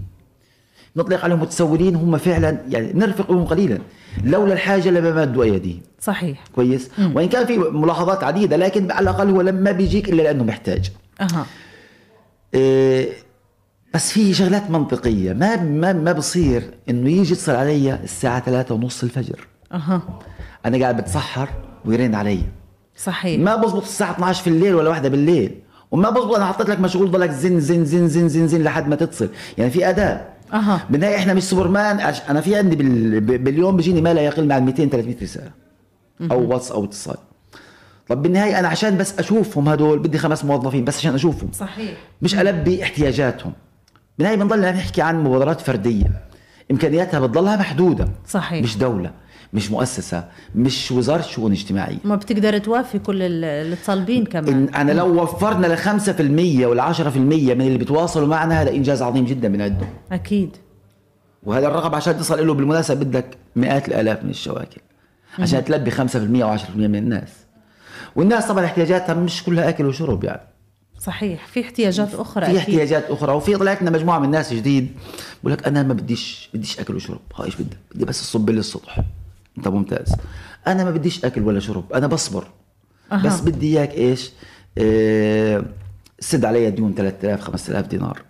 نطلق 0.97 1.25
عليهم 1.25 1.41
متسولين 1.41 1.97
هم 1.97 2.19
فعلا 2.19 2.59
يعني 2.69 2.93
نرفق 2.93 3.33
بهم 3.33 3.45
قليلا. 3.45 3.79
لولا 4.25 4.53
الحاجة 4.53 4.91
لما 4.91 5.13
مدوا 5.13 5.45
ايديهم 5.45 5.81
صحيح. 6.01 6.45
كويس؟ 6.55 6.91
وإن 7.15 7.29
كان 7.29 7.47
في 7.47 7.59
ملاحظات 7.59 8.25
عديدة 8.25 8.57
لكن 8.57 8.91
على 8.91 9.11
الأقل 9.11 9.31
هو 9.31 9.41
لما 9.41 9.73
بيجيك 9.73 10.09
إلا 10.09 10.23
لأنه 10.23 10.45
محتاج. 10.45 10.91
أها. 11.21 11.47
إيه 12.55 13.09
بس 13.95 14.13
في 14.13 14.35
شغلات 14.35 14.71
منطقية. 14.71 15.33
ما 15.33 15.57
ما 15.57 15.93
ما 15.93 16.13
بصير 16.13 16.71
إنه 16.89 17.11
يجي 17.11 17.33
يتصل 17.33 17.53
علي 17.53 17.95
الساعة 17.95 18.41
ثلاثة 18.41 18.75
ونص 18.75 19.03
الفجر. 19.03 19.47
أها. 19.73 20.03
أنا 20.67 20.79
قاعد 20.79 20.97
بتسحر 20.97 21.49
ويرن 21.85 22.15
علي. 22.15 22.43
صحيح. 22.97 23.41
ما 23.41 23.57
بزبط 23.57 23.83
الساعة 23.83 24.13
12 24.13 24.43
في 24.43 24.51
الليل 24.51 24.75
ولا 24.75 24.89
واحدة 24.89 25.09
بالليل. 25.09 25.59
وما 25.91 26.11
بزبط 26.11 26.35
أنا 26.35 26.47
حطيت 26.47 26.69
لك 26.69 26.81
مشغول 26.81 27.11
ضلك 27.11 27.31
زن 27.31 27.61
زن 27.61 27.85
زن 27.85 28.09
زن 28.09 28.29
زن 28.29 28.49
زن 28.49 28.63
لحد 28.63 28.89
ما 28.89 28.97
تتصل. 28.97 29.29
يعني 29.59 29.71
في 29.71 29.89
اداء 29.89 30.37
أها. 30.53 30.87
بالنهايه 30.91 31.17
إحنا 31.17 31.35
مش 31.35 31.43
سوبرمان. 31.43 32.01
أنا 32.29 32.41
في 32.41 32.57
عندي 32.57 32.77
بال... 32.77 33.21
باليوم 33.21 33.77
بيجيني 33.77 34.01
ما 34.01 34.15
لا 34.15 34.21
يقل 34.21 34.53
عن 34.53 34.65
200 34.65 34.87
300 34.89 35.17
رسالة. 35.23 35.51
أو 36.31 36.49
واتس 36.53 36.71
أو 36.71 36.85
اتصال. 36.85 37.17
طب 38.09 38.23
بالنهاية 38.23 38.59
أنا 38.59 38.69
عشان 38.69 38.97
بس 38.99 39.19
أشوفهم 39.19 39.69
هدول 39.69 39.99
بدي 39.99 40.19
خمس 40.19 40.45
موظفين 40.45 40.85
بس 40.85 40.97
عشان 40.99 41.15
أشوفهم. 41.15 41.51
صحيح. 41.53 41.99
مش 42.23 42.35
ألبي 42.35 42.83
احتياجاتهم. 42.83 43.53
بالنهاية 44.19 44.37
بنضل 44.37 44.61
نحكي 44.61 45.03
عن 45.03 45.25
مبادرات 45.25 45.61
فردية. 45.61 46.23
إمكانياتها 46.71 47.21
بتضلها 47.21 47.57
محدودة. 47.57 48.09
صحيح. 48.29 48.63
مش 48.63 48.79
دولة. 48.79 49.11
مش 49.53 49.71
مؤسسة 49.71 50.25
مش 50.55 50.93
وزارة 50.93 51.23
شؤون 51.23 51.53
اجتماعيه 51.53 51.99
ما 52.05 52.17
بتقدر 52.17 52.59
توافي 52.59 52.99
كل 52.99 53.23
ال- 53.23 53.45
اللي 53.45 53.77
طالبين 53.87 54.25
كمان 54.27 54.69
أنا 54.69 54.93
لو 54.93 55.23
وفرنا 55.23 55.67
ل 55.67 55.79
5% 55.79 56.67
ولا 56.67 56.83
10% 56.93 57.17
من 57.17 57.61
اللي 57.67 57.79
بيتواصلوا 57.79 58.27
معنا 58.29 58.63
هذا 58.63 58.71
إنجاز 58.71 59.03
عظيم 59.03 59.25
جدا 59.25 59.49
بنعده 59.49 59.87
أكيد. 60.13 60.57
وهذا 61.43 61.67
الرقم 61.67 61.95
عشان 61.95 62.19
تصل 62.19 62.47
له 62.47 62.55
بالمناسبة 62.55 63.05
بدك 63.05 63.27
مئات 63.57 63.89
الآلاف 63.89 64.25
من 64.25 64.31
الشواكل. 64.31 64.81
عشان 65.39 65.65
تلبي 65.65 65.91
5% 65.91 66.43
أو 66.43 66.49
10% 66.59 66.77
من 66.77 66.97
الناس. 66.97 67.29
والناس 68.17 68.47
طبعا 68.49 68.65
احتياجاتها 68.65 69.15
مش 69.15 69.43
كلها 69.45 69.69
أكل 69.69 69.87
وشرب 69.87 70.25
يعني. 70.25 70.43
صحيح. 70.99 71.47
في 71.47 71.61
احتياجات 71.61 72.15
أخرى 72.15 72.47
في. 72.47 72.59
احتياجات 72.59 73.05
أخرى. 73.11 73.33
وفي 73.33 73.57
طلعت 73.57 73.83
لنا 73.83 73.91
مجموعة 73.91 74.19
من 74.19 74.25
الناس 74.25 74.53
جديد. 74.55 74.89
بقول 75.43 75.53
لك 75.53 75.67
أنا 75.67 75.83
ما 75.83 75.95
بديش 75.95 76.51
بديش 76.55 76.81
أكل 76.81 76.97
وشرب. 76.97 77.21
ها 77.39 77.45
إيش 77.45 77.57
بدك 77.57 77.77
بدي 77.95 78.05
بس 78.05 78.21
تصب 78.21 78.51
لي 78.51 78.59
السطح 78.61 78.99
انت 79.59 79.69
ممتاز. 79.69 80.15
أنا 80.67 80.85
ما 80.85 80.91
بديش 80.91 81.25
اكل 81.25 81.43
ولا 81.43 81.61
شرب 81.61 81.93
أنا 81.93 82.07
بصبر. 82.07 82.47
أها. 83.13 83.23
بس 83.27 83.41
بدي 83.41 83.79
اياك 83.79 83.95
إيش؟ 83.95 84.33
آه 84.79 85.65
سد 86.21 86.45
علي 86.45 86.71
ديون 86.71 86.95
3000 86.95 87.41
5000 87.41 87.87
دينار. 87.87 88.23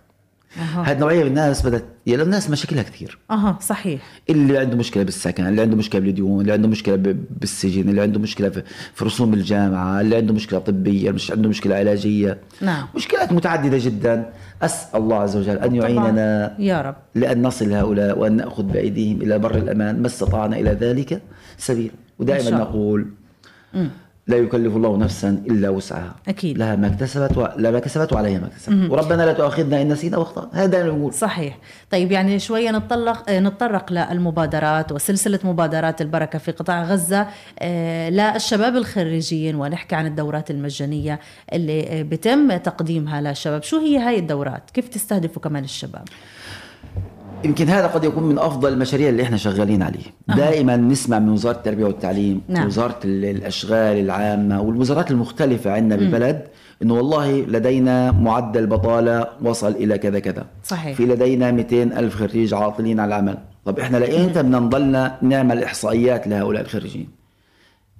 أها. 0.57 0.89
هاد 0.89 0.99
نوعية 0.99 1.23
من 1.23 1.29
الناس 1.29 1.65
بدت 1.65 1.85
يعني 2.05 2.21
الناس 2.21 2.49
مشاكلها 2.49 2.83
كثير. 2.83 3.17
أها 3.31 3.57
صحيح. 3.61 4.01
اللي 4.29 4.57
عنده 4.57 4.77
مشكلة 4.77 5.03
بالسكن 5.03 5.45
اللي 5.45 5.61
عنده 5.61 5.75
مشكلة 5.75 6.01
بالديون 6.01 6.41
اللي 6.41 6.53
عنده 6.53 6.67
مشكلة 6.67 6.95
بالسجن 7.29 7.89
اللي 7.89 8.01
عنده 8.01 8.19
مشكلة 8.19 8.49
في 8.49 8.63
في 8.93 9.05
رسوم 9.05 9.33
الجامعة 9.33 10.01
اللي 10.01 10.15
عنده 10.15 10.33
مشكلة 10.33 10.59
طبية 10.59 11.11
مش 11.11 11.31
عنده 11.31 11.49
مشكلة 11.49 11.75
علاجية. 11.75 12.37
نعم. 12.61 12.87
مشكلات 12.95 13.31
متعددة 13.31 13.77
جدا. 13.77 14.29
أسأل 14.61 14.99
الله 14.99 15.15
عز 15.15 15.37
وجل 15.37 15.57
أن 15.57 15.75
يعيننا. 15.75 16.55
يا 16.59 16.81
رب. 16.81 16.95
لأن 17.15 17.41
نصل 17.41 17.73
هؤلاء 17.73 18.19
وأن 18.19 18.35
نأخذ 18.35 18.63
بأيديهم 18.63 19.21
إلى 19.21 19.39
بر 19.39 19.55
الأمان. 19.57 20.01
ما 20.01 20.07
استطعنا 20.07 20.57
إلى 20.57 20.69
ذلك؟ 20.69 21.21
سبيل. 21.57 21.91
ودائما. 22.19 22.57
نقول 22.57 23.07
لا 24.27 24.37
يكلف 24.37 24.75
الله 24.75 24.97
نفسا 24.97 25.29
إلا 25.29 25.69
وسعها. 25.69 26.15
أكيد. 26.27 26.57
لها 26.57 26.75
ما 26.75 26.87
اكتسبت 26.87 27.37
و... 27.37 27.47
لا 27.57 27.71
ما 27.71 27.79
كسبت 27.79 28.13
وعليها 28.13 28.39
ما 28.39 28.47
اكتسبت. 28.47 28.91
وربنا 28.91 29.23
لا 29.23 29.33
تؤاخذنا 29.33 29.81
إن 29.81 29.87
نسينا 29.87 30.17
واخطأنا. 30.17 30.49
هذا 30.53 30.65
دائما 30.65 30.89
نقول 30.89 31.13
صحيح. 31.13 31.57
طيب 31.91 32.11
يعني 32.11 32.39
شوية 32.39 32.71
نتطرق 32.71 33.29
نتطرق 33.29 33.93
للمبادرات 33.93 34.91
وسلسلة 34.91 35.39
مبادرات 35.43 36.01
البركة 36.01 36.39
في 36.39 36.51
قطاع 36.51 36.83
غزة. 36.83 37.27
آه، 37.59 38.09
للشباب 38.09 38.75
الخريجين 38.75 39.55
ونحكي 39.55 39.95
عن 39.95 40.05
الدورات 40.05 40.51
المجانية 40.51 41.19
اللي 41.53 42.03
بتم 42.03 42.57
تقديمها 42.57 43.21
للشباب. 43.21 43.63
شو 43.63 43.79
هي 43.79 43.97
هاي 43.97 44.19
الدورات؟ 44.19 44.71
كيف 44.73 44.87
تستهدفوا 44.87 45.41
كمان 45.41 45.63
الشباب؟ 45.63 46.03
يمكن 47.45 47.69
هذا 47.69 47.87
قد 47.87 48.03
يكون 48.03 48.23
من 48.23 48.39
أفضل 48.39 48.73
المشاريع 48.73 49.09
اللي 49.09 49.23
إحنا 49.23 49.37
شغالين 49.37 49.83
عليه 49.83 49.99
أه. 50.29 50.35
دائما 50.35 50.75
نسمع 50.77 51.19
من 51.19 51.29
وزارة 51.29 51.55
التربية 51.57 51.85
والتعليم 51.85 52.41
نعم. 52.47 52.67
وزارة 52.67 52.99
ال- 53.05 53.25
الأشغال 53.25 53.97
العامة 53.99 54.61
والوزارات 54.61 55.11
المختلفة 55.11 55.71
عندنا 55.71 55.95
بالبلد 55.95 56.41
إنه 56.81 56.93
والله 56.93 57.41
لدينا 57.41 58.11
معدل 58.11 58.67
بطالة 58.67 59.27
وصل 59.41 59.71
إلى 59.71 59.97
كذا 59.97 60.19
كذا 60.19 60.45
صحيح. 60.63 60.97
في 60.97 61.05
لدينا 61.05 61.51
200 61.51 61.83
ألف 61.83 62.15
خريج 62.15 62.53
عاطلين 62.53 62.99
عن 62.99 63.07
العمل 63.07 63.37
طب 63.65 63.79
إحنا 63.79 63.97
لايمتى 63.97 64.41
بدنا 64.43 64.59
نضلنا 64.59 65.17
نعمل 65.21 65.63
إحصائيات 65.63 66.27
لهؤلاء 66.27 66.61
الخريجين 66.63 67.07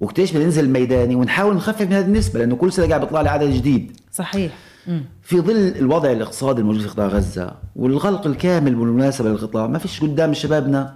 وقتيش 0.01 0.31
بدنا 0.31 0.43
ننزل 0.45 0.69
ميداني 0.69 1.15
ونحاول 1.15 1.55
نخفف 1.55 1.81
من 1.81 1.93
هذه 1.93 2.05
النسبة 2.05 2.39
لأنه 2.39 2.55
كل 2.55 2.71
سنة 2.73 2.87
قاعد 2.87 3.01
بيطلع 3.01 3.21
لي 3.21 3.29
عدد 3.29 3.49
جديد 3.49 3.91
صحيح. 4.11 4.51
في 5.21 5.41
ظل 5.41 5.73
الوضع 5.79 6.11
الاقتصادي 6.11 6.61
الموجود 6.61 6.81
في 6.81 6.87
قطاع 6.87 7.07
غزة 7.07 7.55
والغلق 7.75 8.27
الكامل 8.27 8.75
بالمناسبة 8.75 9.29
للقطاع 9.29 9.67
ما 9.67 9.79
فيش 9.79 10.01
قدام 10.01 10.33
شبابنا 10.33 10.95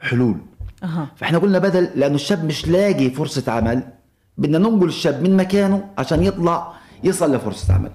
حلول. 0.00 0.36
أها. 0.82 1.08
فإحنا 1.16 1.38
قلنا 1.38 1.58
بدل 1.58 1.88
لأنه 1.94 2.14
الشاب 2.14 2.44
مش 2.44 2.68
لاقي 2.68 3.10
فرصة 3.10 3.52
عمل 3.52 3.82
بدنا 4.38 4.58
ننقل 4.58 4.88
الشاب 4.88 5.22
من 5.22 5.36
مكانه 5.36 5.88
عشان 5.98 6.22
يطلع 6.22 6.72
يصل 7.04 7.34
لفرصة 7.34 7.74
عمل. 7.74 7.90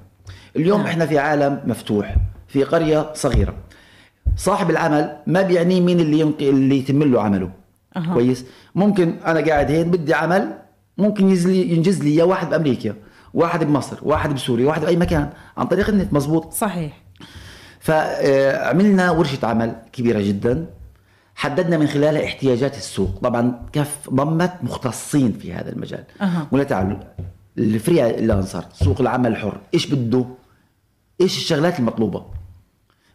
اليوم 0.56 0.82
إحنا 0.82 1.06
في 1.06 1.19
عالم 1.19 1.62
مفتوح 1.65 2.15
في 2.47 2.63
قرية 2.63 3.13
صغيرة. 3.13 3.54
صاحب 4.36 4.69
العمل 4.69 5.17
ما 5.28 5.41
بيعنيه 5.41 5.82
مين 5.82 5.99
اللي 5.99 6.19
ينق... 6.19 6.41
اللي 6.41 6.78
يتم 6.78 7.04
له 7.04 7.21
عمله. 7.21 7.52
أها. 7.97 8.13
كويس؟ 8.13 8.45
ممكن 8.75 9.15
أنا 9.25 9.39
قاعد 9.39 9.71
هين 9.71 9.91
بدي 9.91 10.13
عمل 10.13 10.54
ممكن 10.97 11.28
ينجز 11.28 11.47
لي 11.47 11.73
ينجز 11.73 12.04
لي 12.04 12.10
إياه 12.10 12.23
واحد 12.25 12.49
بأمريكا. 12.49 12.95
واحد 13.34 13.63
بمصر 13.63 13.98
واحد 14.02 14.34
بسوريا 14.36 14.68
واحد 14.68 14.82
بأي 14.82 14.96
مكان 14.96 15.30
عن 15.58 15.68
طريق 15.68 15.89
النت 15.89 16.13
مزبوط 16.13 16.54
صحيح. 16.54 17.02
فعملنا 17.80 19.12
ورشة 19.12 19.46
عمل 19.48 19.76
كبيرة 19.94 20.22
جدا 20.22 20.65
حددنا 21.36 21.78
من 21.78 21.88
خلالها 21.88 22.26
احتياجات 22.26 22.78
السوق. 22.78 23.20
طبعا 23.24 23.65
كف 23.74 24.10
ضمت 24.10 24.54
مختصين 24.63 25.32
في 25.32 25.54
هذا 25.54 25.72
المجال. 25.72 26.04
أها. 26.22 26.48
ولا 26.52 26.63
تعالوا 26.63 26.98
ال 27.58 28.12
freelancer 28.12 28.65
سوق 28.74 29.02
العمل 29.02 29.32
الحر 29.32 29.62
إيش 29.74 29.88
بده؟ 29.94 30.26
إيش 31.22 31.38
الشغلات 31.38 31.80
المطلوبة؟ 31.80 32.26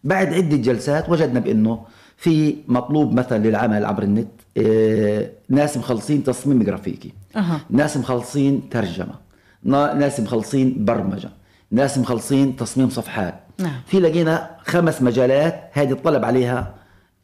بعد 0.04 0.34
عدة 0.34 0.56
جلسات 0.56 1.08
وجدنا 1.08 1.40
بأنه 1.40 1.84
في 2.16 2.56
مطلوب 2.68 3.12
مثلا 3.12 3.38
للعمل 3.48 3.84
عبر 3.84 4.02
النت 4.02 4.28
آه، 4.56 5.30
ناس 5.48 5.76
مخلصين 5.76 6.24
تصميم 6.24 6.62
جرافيكي 6.62 7.12
أها. 7.36 7.60
ناس 7.70 7.96
مخلصين 7.96 8.68
ترجمة 8.68 9.06
نا- 9.06 9.18
ناس 9.64 10.20
مخلصين 10.20 10.84
برمجة 10.84 11.30
ناس 11.70 11.98
مخلصين 11.98 12.56
تصميم 12.56 12.90
صفحات. 12.90 13.40
نعم. 13.58 13.80
في 13.86 14.00
لقينا 14.00 14.56
خمس 14.64 15.02
مجالات 15.02 15.70
هذه 15.72 15.92
الطلب 15.92 16.24
عليها 16.24 16.74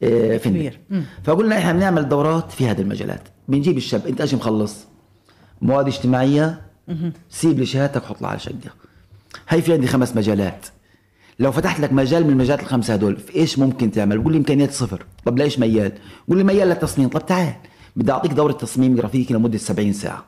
آه، 0.03 0.37
في 0.37 0.49
كبير. 0.49 0.81
النت 0.91 1.05
فقلنا 1.25 1.59
إحنا 1.59 1.73
بنعمل 1.73 2.09
دورات 2.09 2.53
في 2.53 2.69
هذه 2.69 2.81
المجالات. 2.81 3.29
بنجيب 3.49 3.77
الشاب 3.77 4.07
أنت 4.07 4.21
إيش 4.21 4.35
مخلص؟ 4.35 4.87
مواد 5.63 5.87
اجتماعية. 5.87 6.61
سيب 7.31 7.59
لي 7.59 7.67
شهادتك 7.67 8.05
حط 8.05 8.25
على 8.25 8.39
شقة. 8.39 8.71
هي 9.49 9.63
في 9.63 9.73
عندي 9.73 9.87
خمس 9.87 10.17
مجالات. 10.17 10.67
لو 11.39 11.53
فتحت 11.53 11.81
لك 11.81 11.93
مجال 11.93 12.25
من 12.25 12.31
المجالات 12.31 12.61
الخمسة 12.61 12.95
هدول 12.95 13.17
في 13.17 13.37
إيش 13.37 13.59
ممكن 13.59 13.91
تعمل؟ 13.91 14.19
بقول 14.19 14.33
لي 14.33 14.39
إمكانيات 14.39 14.73
صفر. 14.73 15.07
طب 15.25 15.39
ليش 15.39 15.59
ميال؟ 15.59 15.93
قول 16.29 16.39
لي 16.39 16.45
ميال 16.45 16.69
للتصميم. 16.69 17.09
طب 17.09 17.27
تعال. 17.27 17.55
بدي 17.97 18.13
أعطيك 18.13 18.33
دورة 18.33 18.53
تصميم 18.53 18.97
جرافيكي 18.97 19.35
لمدة 19.35 19.59
70 19.59 19.93
ساعة. 19.93 20.25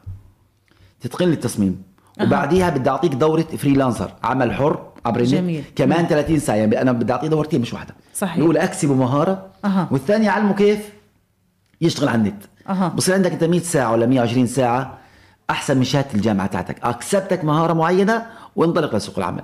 تتقن 1.01 1.27
لي 1.27 1.35
التصميم 1.35 1.83
وبعديها 2.23 2.71
بدي 2.71 2.91
أعطيك 2.91 3.15
دورة 3.15 3.43
freelancer 3.59 4.11
عمل 4.25 4.53
حر 4.53 4.87
عبر 5.07 5.21
النت 5.21 5.31
جميل. 5.35 5.65
كمان 5.77 6.07
30 6.07 6.39
ساعة 6.39 6.57
يعني 6.57 6.81
أنا 6.83 6.93
بدي 6.93 7.13
أعطيه 7.13 7.29
دورتين 7.29 7.61
مش 7.61 7.73
واحدة 7.73 7.95
صحيح. 8.15 8.37
الاولى 8.37 8.65
اكسبه 8.65 8.95
مهارة 8.95 9.47
أها. 9.65 9.89
والثانيه 9.91 10.29
اعلمه 10.31 10.55
كيف 10.55 10.79
يشتغل 11.81 12.09
على 12.09 12.19
النت 12.19 12.43
أها. 12.69 12.89
بصير 12.89 13.15
عندك 13.15 13.33
أنت 13.33 13.45
100 13.45 13.61
ساعة 13.61 13.93
ولا 13.93 14.07
120 14.07 14.47
ساعة 14.47 14.99
أحسن 15.51 15.77
من 15.77 15.85
شهاده 15.85 16.09
الجامعة 16.15 16.47
تاعتك 16.47 16.77
أكسبتك 16.85 17.45
مهارة 17.45 17.73
معينة 17.73 18.27
وانطلق 18.57 18.95
لسوق 18.97 19.19
العمل 19.19 19.43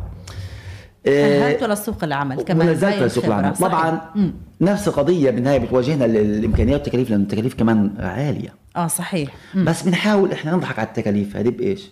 إيه، 1.06 1.46
أهلته 1.46 1.66
لسوق 1.66 2.04
العمل 2.04 2.42
كمان 2.42 2.68
هاي 2.84 3.00
لسوق. 3.00 3.24
العمل 3.24 3.56
صحيح. 3.56 3.68
طبعا 3.68 4.00
مم. 4.14 4.32
نفس 4.60 4.88
القضية 4.88 5.30
بالنهاية 5.30 5.58
بتواجهنا 5.58 6.04
ال- 6.04 6.16
الامكانيات 6.16 6.80
والتكاليف 6.80 7.10
لأن 7.10 7.20
التكاليف 7.20 7.54
كمان 7.54 7.90
عالية 7.98 8.54
آه 8.76 8.86
صحيح 8.86 9.30
بس 9.56 9.82
بنحاول 9.82 10.32
إحنا 10.32 10.52
نضحك 10.56 10.78
على 10.78 10.88
التكاليف 10.88 11.36
هذه 11.36 11.48
بإيش؟ 11.48 11.90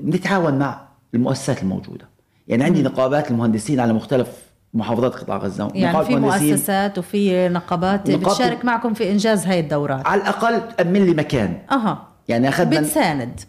بنتعاون 0.00 0.58
مع 0.58 0.80
المؤسسات 1.14 1.62
الموجودة. 1.62 2.08
يعني 2.48 2.64
عندي 2.64 2.82
نقابات 2.82 3.30
المهندسين 3.30 3.80
على 3.80 3.92
مختلف 3.92 4.28
محافظات 4.74 5.14
قطاع 5.14 5.36
غزة. 5.36 5.70
يعني 5.74 6.04
في 6.04 6.16
مؤسسات 6.16 6.98
وفي 6.98 7.48
نقابات 7.48 8.10
نقابة- 8.10 8.14
بتشارك 8.14 8.64
معكم 8.64 8.94
في 8.94 9.12
إنجاز 9.12 9.46
هاي 9.46 9.60
الدورات؟ 9.60 10.06
على 10.06 10.20
الأقل 10.22 10.60
تأمن 10.76 11.04
لي 11.06 11.14
مكان. 11.14 11.58
أها. 11.70 12.08
يعني 12.28 12.48
اخذنا 12.48 12.80
بتساند. 12.80 13.40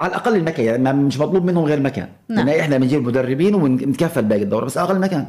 على 0.00 0.10
الأقل 0.10 0.36
المكان 0.36 0.66
يعني 0.66 0.82
ما- 0.82 0.92
مش 0.92 1.18
مطلوب 1.20 1.44
منهم 1.44 1.64
غير 1.64 1.80
مكان. 1.80 2.08
نعم. 2.28 2.48
يعني 2.48 2.60
إحنا 2.60 2.78
بنجيب 2.78 3.02
مدربين 3.06 3.54
ونتكفل 3.54 4.24
باقي 4.24 4.42
الدورة 4.42 4.64
بس 4.64 4.78
أقل 4.78 4.98
مكان. 5.00 5.26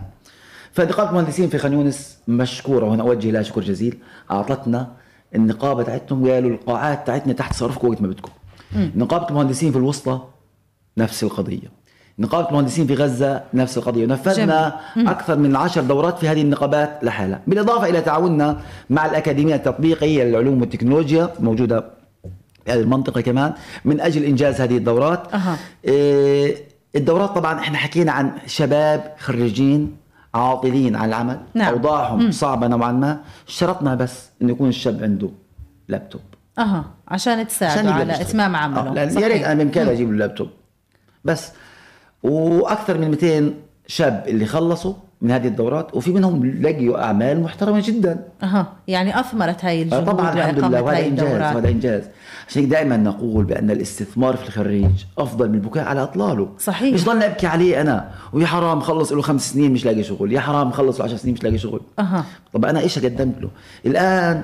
فنقابة 0.71 1.09
المهندسين 1.09 1.49
في 1.49 1.57
خان 1.57 1.73
يونس 1.73 2.17
مشكورة 2.27 2.85
وهنا 2.85 3.03
أوجه 3.03 3.31
لها 3.31 3.41
شكر 3.41 3.61
جزيل. 3.61 3.97
أعطتنا 4.31 4.87
النقابة 5.35 5.83
تاعتهم 5.83 6.29
قالوا 6.31 6.49
القاعات 6.51 7.07
تاعتنا 7.07 7.33
تحت 7.33 7.53
صرفكم 7.53 7.87
وقت 7.87 8.01
ما 8.01 8.07
بدكم. 8.07 8.31
نقابة 8.75 9.29
المهندسين 9.29 9.71
في 9.71 9.77
الوسطى 9.77 10.19
نفس 10.97 11.23
القضية. 11.23 11.77
نقابة 12.19 12.49
المهندسين 12.49 12.87
في 12.87 12.93
غزة 12.93 13.43
نفس 13.53 13.77
القضية. 13.77 14.03
ونفذنا 14.03 14.79
أكثر 14.97 15.37
من 15.37 15.55
عشر 15.55 15.81
دورات 15.81 16.19
في 16.19 16.27
هذه 16.27 16.41
النقابات 16.41 16.99
لحالها. 17.03 17.41
بالإضافة 17.47 17.89
إلى 17.89 18.01
تعاوننا 18.01 18.61
مع 18.89 19.05
الأكاديمية 19.05 19.55
التطبيقية 19.55 20.23
للعلوم 20.23 20.61
والتكنولوجيا 20.61 21.33
موجودة 21.39 21.79
في 22.65 22.71
هذه 22.71 22.79
المنطقة 22.79 23.21
كمان 23.21 23.53
من 23.85 24.01
أجل 24.01 24.23
إنجاز 24.23 24.61
هذه 24.61 24.77
الدورات. 24.77 25.27
إيه 25.85 26.67
الدورات 26.95 27.29
طبعا 27.29 27.59
إحنا 27.59 27.77
حكينا 27.77 28.11
عن 28.11 28.31
شباب 28.45 29.13
خريجين 29.17 29.97
عاطلين 30.33 30.95
عن 30.95 31.09
العمل. 31.09 31.39
نعم. 31.53 31.73
أوضاعهم 31.73 32.31
صعبة 32.31 32.67
نوعا 32.67 32.91
ما. 32.91 33.19
شرطنا 33.47 33.95
بس 33.95 34.29
إنه 34.41 34.51
يكون 34.51 34.69
الشاب 34.69 35.03
عنده 35.03 35.29
لابتوب. 35.87 36.21
أها 36.59 36.85
عشان 37.07 37.47
تساعده 37.47 37.93
على. 37.93 38.21
إتمام 38.21 38.55
آه، 38.55 38.59
عمله 38.59 38.93
لأن 38.93 39.19
يا. 39.21 39.27
ريت 39.27 39.43
أنا 39.43 39.63
بإمكاني 39.63 39.91
أجيب 39.91 40.11
له 40.11 40.17
لابتوب 40.17 40.49
بس 41.25 41.51
وأكثر 42.23 42.97
من 42.97 43.09
200 43.11 43.53
شاب 43.87 44.23
اللي 44.27 44.45
خلصوا 44.45 44.93
من 45.21 45.31
هذه 45.31 45.47
الدورات 45.47 45.95
وفي 45.95 46.11
منهم 46.11 46.45
لقيوا 46.61 47.03
أعمال 47.03 47.41
محترمة 47.43 47.83
جدا. 47.85 48.23
أها 48.43 48.67
يعني 48.87 49.19
أثمرت 49.19 49.65
هاي 49.65 49.79
آه، 49.79 49.83
الجهود 49.83 50.05
طبعا 50.05 50.33
الحمد 50.33 50.59
لله 50.59 50.81
وهذا 50.81 51.05
إنجاز. 51.07 51.55
وهذا 51.55 51.69
إنجاز. 51.69 52.03
عشان 52.47 52.61
هيك 52.61 52.71
دائما 52.71 52.97
نقول 52.97 53.45
بأن 53.45 53.71
الاستثمار 53.71 54.35
في 54.37 54.47
الخريج 54.47 54.91
أفضل 55.17 55.49
من 55.49 55.55
البكاء 55.55 55.83
على 55.85 56.03
أطلاله. 56.03 56.49
صحيح. 56.59 56.93
مش 56.93 57.05
ضلني 57.05 57.25
ابكي 57.25 57.47
عليه 57.47 57.81
أنا 57.81 58.09
ويا 58.33 58.45
حرام 58.47 58.79
خلص 58.79 59.11
له 59.11 59.21
خمس 59.21 59.51
سنين 59.53 59.73
مش 59.73 59.85
لاقي 59.85 60.03
شغل 60.03 60.33
يا 60.33 60.39
حرام 60.39 60.71
خلص 60.71 60.99
له 60.99 61.05
10 61.05 61.17
سنين 61.17 61.33
مش 61.33 61.43
لاقي 61.43 61.57
شغل. 61.57 61.81
أها. 61.99 62.25
طب 62.53 62.65
أنا 62.65 62.79
إيش 62.79 62.99
قدمت 62.99 63.41
له؟ 63.41 63.49
الآن 63.85 64.43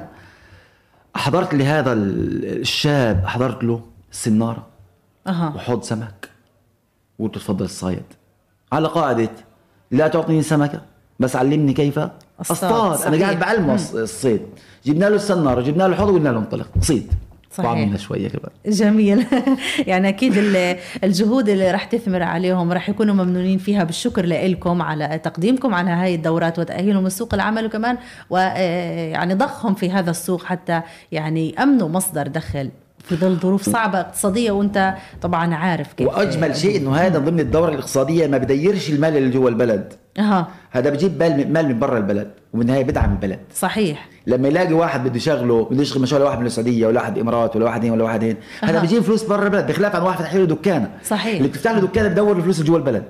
احضرت 1.15 1.53
لهذا 1.53 1.93
ال- 1.93 2.59
الشاب 2.61 3.23
احضرت 3.25 3.63
له 3.63 3.81
سنارة. 4.11 4.67
أها. 5.27 5.53
وحوض 5.55 5.83
سمك. 5.83 6.29
وقلت 7.19 7.35
تفضل 7.35 7.65
الصيد 7.65 8.03
على 8.71 8.87
قاعدة 8.87 9.29
لا 9.91 10.07
تعطيني 10.07 10.41
سمكة 10.41 10.81
بس 11.19 11.35
علمني 11.35 11.73
كيف 11.73 11.99
أصطاد. 11.99 12.91
أصطاد. 12.93 13.13
أنا. 13.13 13.23
قاعد 13.25 13.39
بعلمه 13.39 13.77
الص- 13.77 13.95
الصيد. 13.95 14.41
جبنا 14.85 15.05
له 15.05 15.15
السنارة 15.15 15.61
جبنا 15.61 15.83
له 15.83 15.85
الحوض 15.87 16.09
وقلنا 16.09 16.29
له 16.29 16.37
انطلق. 16.39 16.67
صيد. 16.81 17.13
صحيح. 17.53 17.95
شوية 17.97 18.27
كمان. 18.29 18.49
جميل. 18.65 19.25
يعني 19.87 20.09
أكيد 20.09 20.37
ال- 20.37 20.77
الجهود 21.03 21.49
اللي 21.49 21.71
رح 21.71 21.83
تثمر 21.83 22.23
عليهم 22.23 22.71
رح 22.71 22.89
يكونوا 22.89 23.13
ممنونين 23.15 23.57
فيها. 23.57 23.83
بالشكر 23.83 24.25
لكم 24.25 24.81
على 24.81 25.19
تقديمكم 25.23 25.73
على 25.73 25.89
هاي 25.89 26.15
الدورات 26.15 26.59
وتأهيلهم 26.59 27.07
لسوق 27.07 27.33
العمل 27.33 27.65
وكمان 27.65 27.97
ويعني 28.29 29.33
ضخهم 29.33 29.73
في 29.75 29.91
هذا 29.91 30.11
السوق 30.11 30.43
حتى 30.43 30.81
يعني 31.11 31.55
يامنوا 31.59 31.89
مصدر 31.89 32.27
دخل 32.27 32.69
في 33.03 33.15
ظل 33.15 33.35
ظروف 33.35 33.69
صعبة 33.69 33.99
اقتصادية 33.99 34.51
وانت 34.51 34.93
طبعا 35.21 35.55
عارف 35.55 35.93
كيف. 35.93 36.07
وأجمل 36.07 36.55
شيء 36.55 36.77
إنه 36.77 36.95
هذا 36.95 37.19
ضمن 37.19 37.39
الدورة 37.39 37.69
الاقتصادية 37.69 38.27
ما 38.27 38.37
بديرش 38.37 38.89
المال 38.89 39.17
اللي 39.17 39.29
جوا 39.29 39.49
البلد. 39.49 39.93
أها. 40.19 40.47
هذا 40.71 40.89
بجيب 40.89 41.23
مال 41.23 41.53
مال 41.53 41.67
من 41.67 41.79
برا 41.79 41.97
البلد 41.97 42.31
وبالنهايه 42.53 42.83
بدعم 42.83 43.11
البلد. 43.11 43.39
صحيح. 43.55 44.09
لما 44.27 44.47
يلاقي 44.47 44.73
واحد 44.73 45.03
بده 45.03 45.15
يشغله 45.15 45.65
بده 45.71 45.81
يشغل 45.81 46.01
مشروع 46.01 46.23
واحد 46.23 46.39
من 46.39 46.45
السعودية 46.45 46.87
ولا 46.87 47.01
واحد 47.01 47.15
الامارات 47.15 47.55
ولا 47.55 47.65
واحد 47.65 47.85
هنا 47.85 47.93
ولا 47.93 48.03
واحد 48.03 48.23
هنا 48.23 48.35
هذا. 48.63 48.81
بيجيب 48.81 49.03
فلوس 49.03 49.23
برا 49.23 49.43
البلد 49.43 49.67
بخلاف 49.67 49.95
عن 49.95 50.01
واحد 50.01 50.19
فتح 50.19 50.35
له 50.35 50.45
دكانه. 50.45 50.89
صحيح. 51.05 51.37
اللي 51.37 51.47
بتفتح 51.47 51.71
له 51.71 51.79
دكانه 51.79 52.07
بدور 52.07 52.37
الفلوس 52.37 52.59
اللي 52.59 52.69
جوا 52.69 52.77
البلد. 52.77 53.03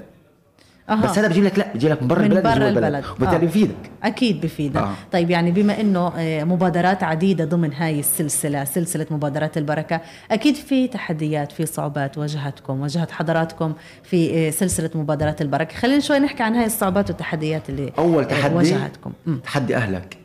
أها. 0.89 0.95
بس 0.95 1.17
هذا 1.17 1.27
بيجيب 1.27 1.43
لك 1.43 1.59
لا 1.59 1.73
بيجيب 1.73 1.91
لك 1.91 2.01
من 2.01 2.07
برا 2.07 2.19
من 2.19 2.25
البلد 2.25 2.43
برا 2.43 2.69
البلد. 2.69 3.03
وبالتالي 3.05 3.35
آه. 3.35 3.39
بيفيدك. 3.39 3.91
أكيد 4.03 4.41
بفيدك 4.41 4.77
آه. 4.81 4.93
طيب 5.11 5.29
يعني 5.29 5.51
بما 5.51 5.81
إنه 5.81 6.13
آه، 6.17 6.43
مبادرات 6.43 7.03
عديدة 7.03 7.45
ضمن 7.45 7.73
هاي 7.73 7.99
السلسلة 7.99 8.63
سلسلة 8.63 9.05
مبادرات 9.11 9.57
البركة 9.57 10.01
أكيد 10.31 10.55
في 10.55 10.87
تحديات 10.87 11.51
في 11.51 11.65
صعوبات 11.65 12.17
واجهتكم 12.17 12.81
واجهت 12.81 13.11
حضراتكم 13.11 13.73
في 14.03 14.47
آه، 14.47 14.49
سلسلة 14.49 14.89
مبادرات 14.95 15.41
البركة. 15.41 15.75
خلينا 15.75 15.99
شوي 15.99 16.19
نحكي 16.19 16.43
عن 16.43 16.55
هاي 16.55 16.65
الصعوبات 16.65 17.09
والتحديات 17.09 17.69
اللي 17.69 17.91
أول 17.97 18.23
آه، 18.23 18.27
تحدي 18.27 18.55
واجهتكم. 18.55 19.11
مم. 19.25 19.39
تحدي 19.43 19.75
أهلك. 19.75 20.17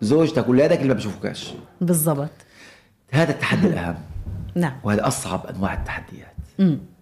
زوجتك 0.00 0.48
واولادك 0.48 0.76
اللي 0.76 0.88
ما 0.88 0.94
بيشوفوكاش 0.94 1.52
بالضبط. 1.80 2.30
هذا 3.10 3.30
التحدي 3.30 3.66
الأهم. 3.66 3.94
نعم. 4.54 4.72
وهذا 4.84 5.06
أصعب 5.06 5.46
أنواع 5.46 5.74
التحديات. 5.74 6.32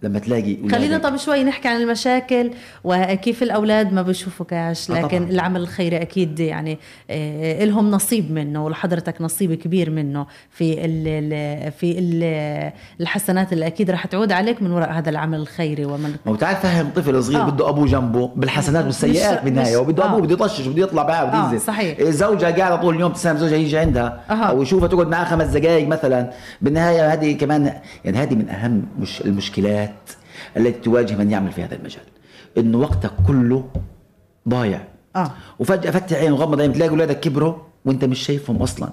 لما 0.03 0.19
تلاقي 0.19 0.57
خلينا 0.71 0.97
طب 0.97 1.17
شوي 1.17 1.43
نحكي 1.43 1.67
عن 1.67 1.81
المشاكل 1.81 2.51
وكيف 2.83 3.43
الأولاد 3.43 3.93
ما 3.93 4.01
بيشوفوا 4.01 4.45
كاش 4.45 4.91
آه 4.91 4.93
لكن 4.95 5.19
طبعاً. 5.19 5.31
العمل 5.31 5.61
الخيري 5.61 6.01
أكيد 6.01 6.39
يعني 6.39 6.77
آه، 7.09 7.65
لهم 7.65 7.91
نصيب 7.91 8.31
منه 8.31 8.65
ولحضرتك 8.65 9.21
نصيب 9.21 9.53
كبير 9.53 9.89
منه 9.89 10.25
في 10.49 10.85
ال 10.85 11.07
ال 11.07 11.71
في 11.71 11.99
ال 11.99 12.71
الحسنات 13.01 13.53
اللي 13.53 13.67
أكيد 13.67 13.91
رح 13.91 14.05
تعود 14.05 14.31
عليك 14.31 14.61
من 14.61 14.71
وراء 14.71 14.91
هذا 14.91 15.09
العمل 15.09 15.39
الخيري 15.39 15.85
ومن 15.85 16.15
ما 16.25 16.35
تعال 16.35 16.55
فهم 16.55 16.89
طفل 16.95 17.23
صغير 17.23 17.41
آه. 17.41 17.49
بده 17.49 17.69
أبوه 17.69 17.87
جنبه 17.87 18.27
بالحسنات 18.35 18.85
والسيئات 18.85 19.43
بالنهاية 19.43 19.77
وبده 19.77 20.03
آه. 20.03 20.07
أبوه 20.07 20.21
بده 20.21 20.33
يطشش 20.33 20.67
بده 20.67 20.81
يطلع 20.81 21.07
معاه 21.07 21.23
بده 21.25 21.37
آه، 21.37 21.45
ينزل 21.45 21.61
صحيح. 21.61 21.97
إيه، 21.99 22.09
زوجها 22.09 22.51
قاعدة 22.51 22.75
طول 22.75 22.95
اليوم 22.95 23.11
تسلم 23.11 23.37
زوجها 23.37 23.57
يجي 23.57 23.77
عندها 23.77 24.21
أها. 24.29 24.43
أو 24.43 24.61
يشوفها 24.61 24.87
تقعد 24.87 25.07
معاه 25.07 25.25
خمس 25.25 25.47
دقائق 25.47 25.87
مثلا 25.87 26.31
بالنهاية 26.61 27.13
هذه 27.13 27.37
كمان 27.37 27.73
يعني 28.05 28.17
هذه 28.17 28.35
من 28.35 28.49
أهم 28.49 28.83
مش 28.99 29.21
المشكلات 29.21 29.90
التي 30.57 30.79
تواجه 30.79 31.15
من 31.15 31.31
يعمل 31.31 31.51
في 31.51 31.63
هذا 31.63 31.75
المجال. 31.75 32.03
إنه 32.57 32.77
وقتك 32.77 33.11
كله 33.27 33.69
ضايع. 34.49 34.81
آه. 35.15 35.31
وفجأة 35.59 35.91
فتح 35.91 36.17
عين 36.17 36.31
وغمض 36.31 36.61
عين 36.61 36.73
تلاقي 36.73 36.89
اولادك 36.89 37.19
كبروا 37.19 37.55
وأنت 37.85 38.05
مش 38.05 38.19
شايفهم 38.19 38.55
أصلا. 38.57 38.89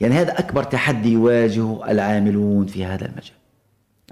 يعني 0.00 0.14
هذا 0.14 0.38
أكبر 0.38 0.62
تحدي 0.62 1.12
يواجهه 1.12 1.90
العاملون 1.90 2.66
في 2.66 2.84
هذا 2.84 3.06
المجال. 3.06 3.34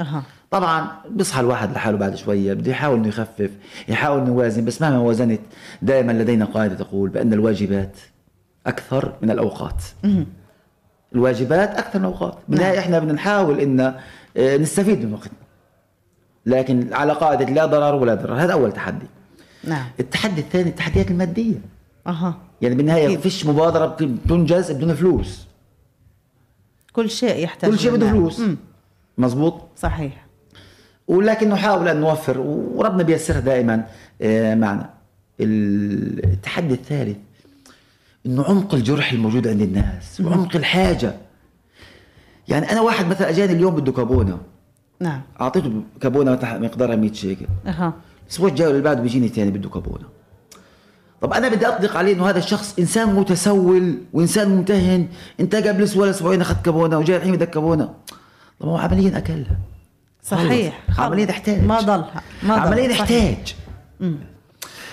أها. 0.01 0.23
طبعا 0.51 0.89
بيصحى 1.11 1.41
الواحد 1.41 1.73
لحاله 1.73 1.99
بعد 1.99 2.15
شوية 2.15 2.55
بده 2.55 2.71
يحاول 2.71 2.99
إنه 2.99 3.09
يخفف 3.09 3.51
يحاول 3.89 4.21
إنه 4.21 4.29
يوازن. 4.29 4.65
بس 4.65 4.83
مهما 4.83 4.99
وازنت 4.99 5.41
دائما 5.83 6.13
لدينا 6.13 6.45
قاعدة 6.45 6.75
تقول 6.75 7.11
بأن 7.11 7.33
الواجبات 7.33 7.97
أكثر 8.67 9.13
من 9.23 9.31
الأوقات. 9.31 9.83
الواجبات 11.15 11.75
أكثر 11.75 11.99
من 11.99 12.05
الأوقات. 12.05 12.39
بالنهاية 12.49 12.79
إحنا 12.79 12.99
بدنا 12.99 13.13
نحاول 13.13 13.61
إن 13.61 13.81
آه، 14.37 14.57
نستفيد 14.57 15.05
من 15.05 15.13
وقتنا. 15.13 15.48
لكن 16.49 16.93
على 16.93 17.13
قاعدة 17.13 17.45
لا 17.45 17.67
ضرر 17.67 17.95
ولا 17.95 18.15
ضرر. 18.15 18.35
هذا 18.35 18.53
أول 18.53 18.73
تحدي. 18.73 19.07
نعم. 19.65 19.87
التحدي 20.01 20.41
الثاني 20.41 20.69
التحديات 20.71 21.11
المادية. 21.11 21.61
أها. 22.07 22.39
يعني 22.63 22.75
بالنهاية 22.75 23.07
أكيد. 23.07 23.21
فيش 23.21 23.47
مبادرة 23.47 23.87
بت- 23.87 24.03
بتنجز 24.03 24.71
بدون 24.73 24.95
فلوس. 24.95 25.47
كل 26.93 27.11
شيء 27.11 27.45
يحتاج 27.45 27.71
كل 27.71 27.79
شيء 27.79 27.93
بده. 27.93 28.11
فلوس. 28.11 28.43
مزبوط 29.19 29.55
صحيح. 29.77 30.27
ولكن 31.09 31.49
نحاول 31.49 31.89
أن 31.89 32.01
نوفر 32.01 32.41
وربنا 32.41 33.03
بيسرها 33.03 33.41
دائما 33.41 33.87
آه، 34.23 34.55
معنا. 34.55 34.91
التحدي 35.41 36.75
الثالث 36.75 37.17
إنه 38.27 38.45
عمق 38.45 38.75
الجرح 38.75 39.13
الموجود 39.13 39.49
عند 39.49 39.61
الناس 39.63 40.21
وعمق 40.21 40.57
الحاجة. 40.57 41.15
يعني 42.49 42.73
أنا 42.73 42.81
واحد 42.81 43.07
مثلا 43.07 43.29
أجاني 43.29 43.53
اليوم 43.53 43.75
بده 43.75 43.93
كابونه 43.93 44.39
نعم. 45.01 45.21
أعطيته 45.41 45.83
كابونة 46.01 46.39
مقدارها 46.43 46.97
100 46.97 47.13
شيكل. 47.13 47.47
أها. 47.67 47.93
الأسبوع 48.27 48.49
الجاي 48.49 48.71
اللي 48.71 48.83
بعده 48.83 49.01
بيجيني 49.03 49.29
ثاني 49.29 49.51
بده 49.51 49.69
كابونة. 49.69 50.05
طب 51.21 51.33
أنا 51.33 51.49
بدي 51.49 51.67
أطلق 51.67 51.97
عليه 51.97 52.15
إنه 52.15 52.29
هذا 52.31 52.39
الشخص 52.39 52.79
إنسان 52.79 53.15
متسول 53.15 53.99
وإنسان 54.13 54.49
ممتهن 54.49 55.09
أنت 55.41 55.55
قبل 55.55 55.83
أسبوع 55.83 56.03
ولا 56.03 56.11
أسبوعين 56.11 56.41
أخذت 56.41 56.65
كابونة 56.65 56.99
وجاي 56.99 57.17
الحين 57.17 57.33
بدك 57.33 57.51
كابونة. 57.51 57.95
طب 58.61 58.69
هو 58.69 58.77
عمليا 58.77 59.19
اكلها 59.19 59.59
صحيح. 60.23 60.81
عمليا 60.99 61.25
تحتاج 61.25 61.65
ما 61.65 61.81
ضلها 61.81 62.23
ما 62.43 62.55
ضل. 62.57 62.61
عمليا. 62.61 62.89
يحتاج. 62.91 63.55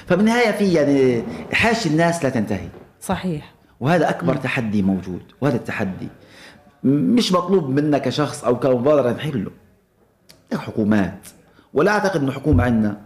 فبالنهايه 0.07 0.51
في 0.51 0.73
يعني 0.73 1.23
حاجة 1.53 1.85
الناس 1.85 2.23
لا 2.23 2.29
تنتهي. 2.29 2.67
صحيح. 3.01 3.53
وهذا 3.79 4.09
أكبر 4.09 4.35
تحدي 4.35 4.81
موجود. 4.81 5.21
وهذا 5.41 5.55
التحدي. 5.55 6.07
م- 6.83 6.87
مش 6.89 7.31
مطلوب 7.33 7.69
منك 7.69 8.01
كشخص 8.01 8.43
أو 8.43 8.59
كمبادرة 8.59 9.11
نحله 9.11 9.51
حكومات؟ 10.53 11.27
ولا 11.73 11.91
أعتقد 11.91 12.21
إنه 12.21 12.31
حكومة 12.31 12.63
عندنا 12.63 12.97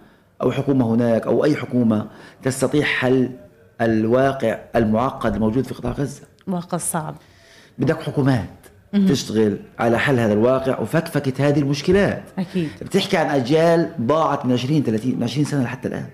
أو 0.41 0.51
حكومة 0.51 0.93
هناك 0.95 1.27
أو 1.27 1.45
أي 1.45 1.55
حكومة 1.55 2.07
تستطيع 2.43 2.83
حل 2.83 3.31
الواقع 3.81 4.59
المعقد 4.75 5.33
الموجود 5.33 5.65
في 5.65 5.73
قطاع 5.73 5.91
غزة. 5.91 6.21
واقع 6.47 6.77
صعب. 6.77 7.15
بدك 7.77 8.01
حكومات 8.01 8.49
تشتغل 9.07 9.59
على 9.79 9.99
حل 9.99 10.19
هذا 10.19 10.33
الواقع 10.33 10.79
وفكفكه 10.79 11.47
هذه 11.47 11.59
المشكلات. 11.59 12.23
أكيد. 12.39 12.69
بتحكي 12.81 13.17
عن 13.17 13.25
أجيال 13.29 13.91
ضاعت 14.01 14.45
من 14.45 14.53
20 14.53 14.83
30 14.83 15.15
من 15.15 15.23
20 15.23 15.45
سنة 15.45 15.63
لحتى 15.63 15.87
الآن. 15.87 16.05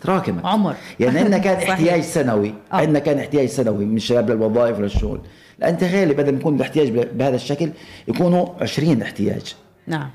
تراكمت. 0.00 0.44
عمر. 0.44 0.74
يعني 1.00 1.18
عندنا 1.18 1.38
كان. 1.38 1.56
احتياج 1.70 2.00
سنوي. 2.00 2.54
آه. 2.72 2.76
عندنا 2.76 2.98
كان 2.98 3.18
احتياج 3.18 3.46
سنوي 3.46 3.84
من 3.84 3.96
الشباب 3.96 4.30
للوظائف 4.30 4.78
وللشغل. 4.78 5.20
أنت 5.62 5.84
غالب 5.84 6.16
بدل 6.16 6.32
ما 6.32 6.38
يكون 6.38 6.56
الاحتياج 6.56 6.90
بهذا 6.90 7.36
الشكل 7.36 7.70
يكونوا 8.08 8.48
20 8.60 9.02
احتياج. 9.02 9.54
نعم. 9.86 10.10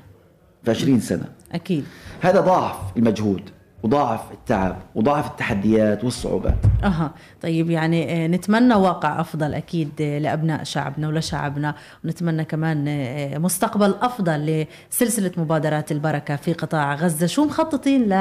في 0.74 0.80
20 0.82 1.00
سنة. 1.00 1.24
أكيد. 1.52 1.84
هذا 2.20 2.40
ضاعف 2.40 2.76
المجهود. 2.96 3.42
وضاعف 3.82 4.32
التعب 4.32 4.76
وضاعف 4.94 5.30
التحديات 5.30 6.04
والصعوبات 6.04 6.54
أها. 6.84 7.10
طيب 7.42 7.70
يعني 7.70 8.24
آه، 8.24 8.26
نتمنى 8.26 8.74
واقع 8.74 9.20
أفضل 9.20 9.54
أكيد 9.54 9.90
آه، 10.00 10.18
لأبناء 10.18 10.64
شعبنا 10.64 11.08
ولشعبنا 11.08 11.74
ونتمنى 12.04 12.44
كمان 12.44 12.84
آه، 12.88 13.38
مستقبل 13.38 13.94
أفضل 14.02 14.66
لسلسلة 14.90 15.30
مبادرات 15.36 15.92
البركة 15.92 16.36
في 16.36 16.52
قطاع 16.52 16.94
غزة. 16.94 17.26
شو 17.26 17.44
مخططين 17.44 18.08
ل 18.08 18.12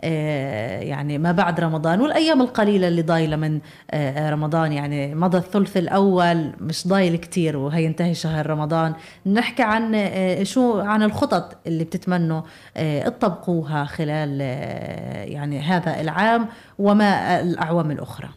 آه، 0.00 0.80
يعني 0.80 1.18
ما 1.18 1.32
بعد 1.32 1.60
رمضان 1.60 2.00
والأيام 2.00 2.40
القليلة 2.42 2.88
اللي 2.88 3.02
ضايلة 3.02 3.36
من 3.36 3.60
آه، 3.90 4.30
رمضان؟ 4.30 4.72
يعني 4.72 5.14
مضى 5.14 5.38
الثلث 5.38 5.76
الأول 5.76 6.52
مش 6.60 6.88
ضايل 6.88 7.16
كتير 7.16 7.56
وهينتهي 7.56 8.14
شهر 8.14 8.46
رمضان. 8.50 8.92
نحكي 9.26 9.62
عن 9.62 9.92
آه، 9.94 10.42
شو 10.42 10.80
عن 10.80 11.02
الخطط 11.02 11.56
اللي 11.66 11.84
بتتمنوا 11.84 12.40
آه، 12.76 13.08
تطبقوها 13.08 13.84
خلال 13.84 14.38
آه، 14.42 15.03
يعني 15.12 15.60
هذا 15.60 16.00
العام 16.00 16.46
وما 16.78 17.40
الأعوام 17.40 17.90
الأخرى. 17.90 18.28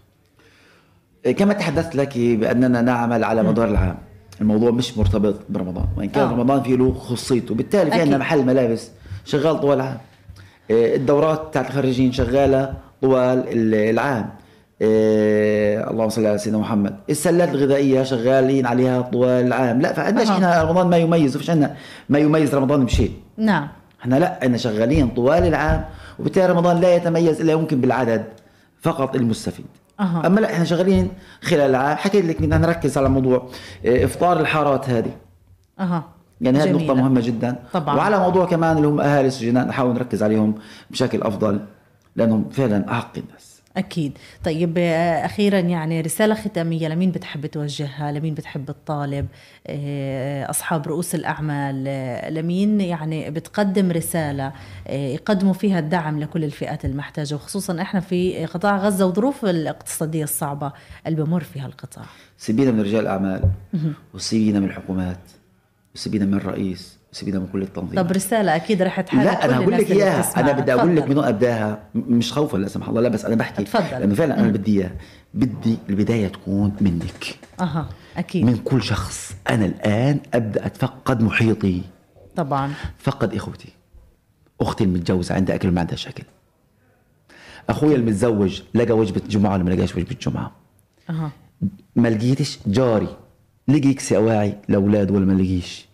كما 1.38 1.54
تحدثت 1.54 1.96
لك 1.96 2.18
بأننا 2.18 2.82
نعمل 2.82 3.24
على 3.24 3.44
مدار 3.44 3.68
العام. 3.68 3.98
الموضوع 4.42 4.72
مش 4.72 4.98
مرتبط 4.98 5.36
برمضان 5.50 5.86
وإن 5.98 6.10
كان 6.10 6.28
آه. 6.28 6.32
رمضان 6.32 6.62
فيه 6.64 6.76
له 6.76 6.94
خصيته 6.94 7.56
بالتالي 7.56 7.92
في. 7.92 8.02
عندنا 8.02 8.18
محل 8.18 8.46
ملابس 8.46 8.92
شغال 9.26 9.60
طوال 9.62 9.78
العام. 9.78 9.98
آه، 10.72 10.96
الدورات 10.96 11.54
تاعت 11.54 11.68
الخريجين 11.68 12.12
شغالة 12.12 12.74
طوال 13.02 13.44
ال- 13.48 13.76
العام. 13.90 14.30
آه، 14.82 15.90
اللهم 15.92 16.10
صل 16.10 16.26
على 16.26 16.38
سيدنا 16.38 16.60
محمد. 16.60 16.96
السلات 17.10 17.50
الغذائية 17.50 18.04
شغالين 18.04 18.66
عليها 18.66 19.02
طوال 19.02 19.46
العام. 19.48 19.82
لا 19.82 19.94
فعندناش. 19.94 20.30
إحنا 20.30 20.64
رمضان 20.64 20.88
ما 20.88 20.98
يميز 20.98 21.36
وفيش 21.36 21.50
عندنا 21.50 21.76
ما 22.10 22.20
يميز 22.20 22.56
رمضان 22.56 22.86
بشيء. 22.86 23.12
نعم. 23.38 23.68
إحنا 24.02 24.16
لا 24.16 24.44
إحنا 24.44 24.58
شغالين 24.58 25.08
طوال 25.10 25.44
العام. 25.48 25.86
وبالتالي 26.20 26.46
رمضان 26.54 26.80
لا 26.82 26.96
يتميز 26.96 27.42
إلا 27.42 27.52
يمكن 27.54 27.82
بالعدد 27.82 28.26
فقط 28.82 29.16
المستفيد 29.16 29.66
أها. 30.00 30.28
أما 30.28 30.40
لا 30.40 30.54
إحنا 30.54 30.66
شغالين 30.66 31.10
خلال 31.42 31.62
العام 31.70 31.98
حكيت 31.98 32.26
لك 32.26 32.42
بدنا 32.42 32.58
نركز 32.58 32.98
على 32.98 33.10
موضوع 33.10 33.50
آه، 33.86 34.06
إفطار 34.06 34.40
الحارات 34.40 34.90
هذه 34.90 35.12
أها 35.80 36.04
يعني 36.42 36.60
هذه. 36.60 36.72
نقطة 36.72 36.94
مهمة 36.94 37.22
جدا 37.22 37.56
طبعاً. 37.74 37.96
وعلى 37.96 38.20
موضوع 38.20 38.46
كمان 38.46 38.78
اللي 38.78 38.88
هم 38.88 39.00
أهالي 39.02 39.28
السجناء 39.28 39.68
نحاول 39.68 39.94
نركز 39.94 40.24
عليهم 40.24 40.56
بشكل 40.92 41.22
أفضل 41.22 41.60
لأنهم 42.16 42.50
فعلا 42.50 42.92
أحق 42.92 43.18
الناس 43.18 43.57
أكيد. 43.78 44.18
طيب 44.44 44.78
آه، 44.78 45.26
أخيرا 45.26 45.60
يعني 45.60 46.02
رسالة 46.02 46.36
ختامية. 46.36 46.88
لمين 46.88 47.12
بتحب 47.12 47.46
توجهها؟ 47.46 48.12
لمين 48.12 48.34
بتحب 48.34 48.70
الطالب؟ 48.70 49.28
آه، 49.68 50.50
أصحاب 50.50 50.88
رؤوس 50.88 51.16
الأعمال. 51.16 51.84
آه، 51.88 52.30
لمين 52.30 52.82
يعني 52.82 53.32
بتقدم 53.32 53.92
رسالة؟ 53.92 54.54
يقدموا 54.90 55.54
فيها 55.54 55.80
الدعم 55.80 56.20
لكل 56.20 56.44
الفئات 56.44 56.86
المحتاجة 56.86 57.36
وخصوصا 57.36 57.82
إحنا 57.82 58.00
في 58.00 58.46
قطاع 58.46 58.78
غزة 58.78 59.06
وظروف 59.06 59.46
الاقتصادية 59.46 60.24
الصعبة. 60.24 60.72
اللي 61.08 61.24
بمر 61.24 61.44
فيها 61.44 61.66
القطاع. 61.66 62.06
سيبينا 62.38 62.72
من 62.72 62.82
رجال 62.82 63.02
الأعمال 63.02 63.42
وسيبينا 64.14 64.60
من 64.60 64.66
الحكومات 64.66 65.20
وسيبينا 65.96 66.26
من 66.26 66.34
الرئيس. 66.34 66.97
سيبينا 67.12 67.40
من 67.40 67.48
كل 67.48 67.62
التنظيم. 67.62 68.02
طب 68.02 68.12
رسالة 68.12 68.56
أكيد 68.56 68.82
رح 68.82 69.02
تحارب 69.02 69.26
لا 69.26 69.46
أنا 69.46 69.58
هقول 69.58 69.74
لك 69.74 69.92
إياها. 69.92 70.40
أنا 70.40 70.52
بدي 70.52 70.74
أقول 70.74 70.96
لك 70.96 71.08
من 71.10 71.18
وين 71.18 71.28
أبداها. 71.28 71.84
مش 71.96 72.34
خوفا 72.34 72.58
لا 72.58 72.68
سمح 72.68 72.90
الله. 72.90 73.02
لا 73.02 73.10
بس 73.10 73.26
أنا 73.26 73.36
بحكي. 73.36 73.64
تفضل. 73.64 74.00
لأنه 74.00 74.16
فعلا 74.16 74.40
أنا 74.40 74.52
بدي 74.52 74.80
إياها. 74.80 74.92
بدي 75.34 75.78
البداية 75.90 76.28
تكون 76.28 76.76
منك. 76.82 77.40
أها 77.62 77.90
أكيد. 78.18 78.46
من 78.46 78.58
كل 78.58 78.84
شخص. 78.84 79.36
أنا 79.50 79.66
الآن 79.66 80.20
أبدأ 80.34 80.66
أتفقد 80.66 81.22
محيطي. 81.22 81.82
طبعا. 82.36 82.74
فقد 82.98 83.34
إخوتي. 83.34 83.70
أختي 84.62 84.84
المتجوزة 84.84 85.36
عندها 85.36 85.56
أكل 85.56 85.72
ما 85.72 85.82
عندها 85.82 85.96
شكل. 85.96 86.24
أخويا 87.70 87.96
المتزوج 87.96 88.62
لقى 88.74 88.92
وجبة 88.92 89.22
جمعة 89.30 89.54
ولا 89.54 89.64
ما 89.64 89.70
لقاش 89.70 89.96
وجبة 89.96 90.16
جمعة؟ 90.22 90.52
أها. 91.10 91.32
ما 91.96 92.08
لقيتش 92.08 92.60
جاري. 92.68 93.18
لقي 93.68 93.94
كسي 93.94 94.18
أواعي 94.18 94.58
لأولاده 94.70 95.14
ولا 95.14 95.26
ما 95.26 95.42
لقيش؟ 95.42 95.87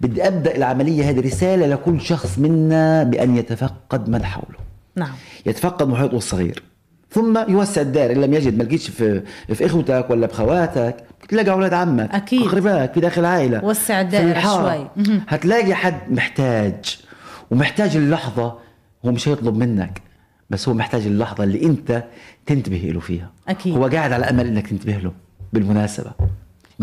بدي 0.00 0.26
أبدأ 0.26 0.56
العملية 0.56 1.10
هذه 1.10 1.20
رسالة 1.20 1.66
لكل 1.66 2.00
شخص 2.00 2.38
منا 2.38 3.02
بأن 3.02 3.36
يتفقد 3.36 4.08
من 4.08 4.24
حوله. 4.24 4.58
نعم. 4.96 5.12
يتفقد 5.46 5.88
محيطه 5.88 6.16
الصغير. 6.16 6.62
ثم 7.10 7.38
يوسع 7.48 7.80
الدائرة 7.80 8.12
إن 8.12 8.20
لم 8.20 8.34
يجد 8.34 8.58
ما 8.58 8.62
لقيتش 8.62 8.90
في 8.90 9.22
في 9.54 9.66
إخوتك 9.66 10.06
ولا 10.10 10.26
بخواتك 10.26 10.96
تلاقي 11.28 11.50
أولاد 11.50 11.74
عمك 11.74 12.10
أكيد. 12.14 12.42
اقربائك 12.42 12.92
في 12.92 13.00
داخل 13.00 13.20
العائله 13.20 13.64
وسع 13.64 14.00
الدائرة 14.00 14.40
شوي. 14.40 14.88
هتلاقي 15.28 15.74
حد 15.74 16.00
محتاج 16.10 16.98
ومحتاج 17.50 17.96
اللحظة 17.96 18.58
هو 19.06 19.12
مش 19.12 19.28
هيطلب 19.28 19.56
منك 19.56 20.02
بس 20.50 20.68
هو 20.68 20.74
محتاج 20.74 21.06
اللحظة 21.06 21.44
اللي 21.44 21.62
أنت 21.62 22.04
تنتبه 22.46 22.90
له 22.94 23.00
فيها. 23.00 23.30
أكيد. 23.48 23.76
هو 23.76 23.86
قاعد 23.86 24.12
على 24.12 24.30
أمل 24.30 24.46
إنك 24.46 24.66
تنتبه 24.66 24.92
له 24.96 25.12
بالمناسبة. 25.52 26.12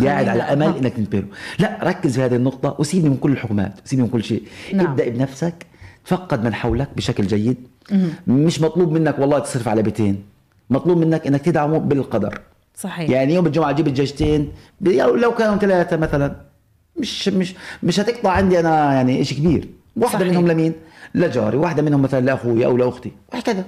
قاعد 0.05 0.27
على 0.27 0.43
امل 0.43 0.77
إنك 0.77 0.93
تنتبه 0.93 1.23
لا 1.59 1.79
ركز 1.83 2.15
في 2.15 2.21
هذه 2.21 2.35
النقطة 2.35 2.75
وسيبني 2.79 3.09
من 3.09 3.17
كل 3.17 3.31
الحكومات 3.31 3.73
سيبني 3.85 4.05
من 4.05 4.11
كل 4.11 4.23
شيء. 4.23 4.43
نعم. 4.73 4.87
ابدأ 4.87 5.09
بنفسك 5.09 5.65
تفقد 6.05 6.43
من 6.43 6.53
حولك 6.53 6.89
بشكل 6.95 7.27
جيد. 7.27 7.57
مش 8.27 8.61
مطلوب 8.61 8.91
منك 8.91 9.19
والله 9.19 9.39
تصرف 9.39 9.67
على 9.67 9.81
بيتين. 9.81 10.23
مطلوب 10.69 10.97
منك 10.97 11.27
إنك 11.27 11.41
تدعمه 11.41 11.77
بالقدر. 11.77 12.41
صحيح. 12.75 13.09
يعني 13.09 13.33
يوم 13.33 13.45
الجمعة 13.45 13.71
جيب 13.71 13.87
الجيشتين 13.87 14.51
لو 14.81 15.31
كانوا 15.31 15.57
ثلاثة 15.57 15.97
مثلا. 15.97 16.35
مش 16.99 17.29
مش 17.29 17.55
مش 17.83 17.99
هتقطع 17.99 18.31
عندي 18.31 18.59
أنا 18.59 18.93
يعني 18.93 19.23
شيء 19.23 19.37
كبير. 19.37 19.67
واحدة 19.95 20.19
صحيح. 20.19 20.31
منهم 20.31 20.47
لمين؟ 20.47 20.73
لجاري. 21.15 21.57
واحدة 21.57 21.81
منهم 21.81 22.01
مثلا 22.01 22.25
لاخوي 22.25 22.65
أو 22.65 22.77
لأختي. 22.77 23.11
وهكذا. 23.33 23.65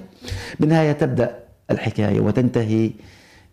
بالنهاية 0.60 0.92
تبدأ 0.92 1.38
الحكاية 1.70 2.20
وتنتهي 2.20 2.90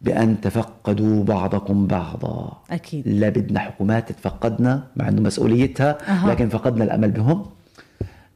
بأن 0.01 0.41
تفقدوا 0.41 1.23
بعضكم 1.23 1.87
بعضا 1.87 2.61
أكيد 2.71 3.07
لا 3.07 3.29
بدنا 3.29 3.59
حكومات 3.59 4.09
تتفقدنا 4.09 4.83
مع 4.95 5.07
أنه 5.07 5.21
مسؤوليتها 5.21 5.97
أه. 6.07 6.29
لكن 6.29 6.49
فقدنا 6.49 6.83
الأمل 6.83 7.11
بهم 7.11 7.45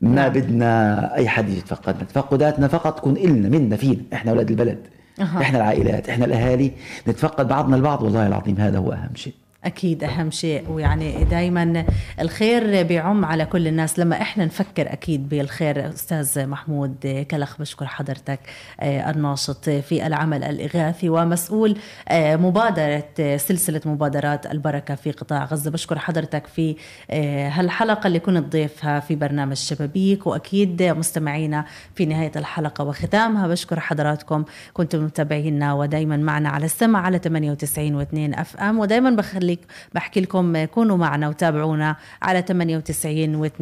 ما 0.02 0.16
نعم. 0.16 0.30
بدنا 0.30 1.16
أي 1.16 1.30
حد 1.30 1.50
يتفقدنا 1.50 2.04
تفقداتنا 2.04 2.68
فقط 2.68 2.98
تكون 2.98 3.18
إلنا 3.18 3.50
منا 3.50 3.76
فينا 3.76 4.02
إحنا 4.14 4.32
أولاد 4.32 4.50
البلد 4.50 4.80
أه. 5.20 5.24
إحنا 5.24 5.58
العائلات 5.58 6.10
إحنا 6.10 6.26
الأهالي 6.26 6.72
نتفقد 7.08 7.48
بعضنا 7.48 7.76
البعض 7.76 8.04
والله 8.04 8.28
العظيم 8.28 8.58
هذا 8.58 8.78
هو 8.78 8.92
أهم 8.92 9.16
شيء 9.16 9.34
أكيد 9.66 10.04
أهم 10.04 10.32
شيء. 10.32 10.70
ويعني 10.70 11.24
دائما 11.24 11.86
الخير 12.20 12.84
بيعم 12.84 13.26
على 13.26 13.46
كل 13.46 13.68
الناس. 13.68 14.00
لما 14.00 14.22
إحنا 14.22 14.46
نفكر 14.46 14.94
أكيد 14.94 15.30
بالخير 15.30 15.90
أستاذ 15.90 16.48
محمود 16.48 17.26
كلخ 17.32 17.58
بشكر 17.60 17.86
حضرتك 17.86 18.40
آه، 18.80 19.12
الناشط 19.12 19.70
في 19.70 20.08
العمل 20.08 20.44
الإغاثي 20.44 21.10
ومسؤول 21.10 21.78
آه، 22.10 22.36
مبادرة 22.36 23.38
سلسلة 23.38 23.82
مبادرات 23.86 24.46
البركة 24.46 24.96
في 24.96 25.12
قطاع 25.12 25.46
غزة. 25.46 25.72
بشكر 25.72 26.00
حضرتك 26.00 26.48
في 26.48 26.76
آه، 27.12 27.50
هالحلقة 27.50 28.08
اللي 28.08 28.20
كنت 28.20 28.52
ضيفها 28.52 29.00
في 29.00 29.16
برنامج 29.16 29.56
شبابيك. 29.58 30.28
وأكيد 30.28 30.84
مستمعينا 30.84 31.66
في 31.96 32.06
نهاية 32.06 32.32
الحلقة 32.36 32.84
وختامها. 32.84 33.48
بشكر 33.48 33.80
حضراتكم. 33.80 34.44
كنتم 34.74 35.04
متابعينا 35.06 35.74
ودايما 35.74 36.18
معنا 36.18 36.50
على 36.50 36.66
السمع 36.66 37.02
على 37.02 37.18
98 37.20 38.06
و2 38.06 38.40
أف 38.40 38.58
إم. 38.58 38.80
ودايما 38.80 39.10
بخلي 39.10 39.51
لك 39.52 39.60
بحكي 39.94 40.22
لكم 40.22 40.66
كونوا 40.66 40.98
معنا 40.98 41.30
وتابعونا 41.30 41.96
على 42.22 42.42
98 42.42 43.50
و2 43.50 43.62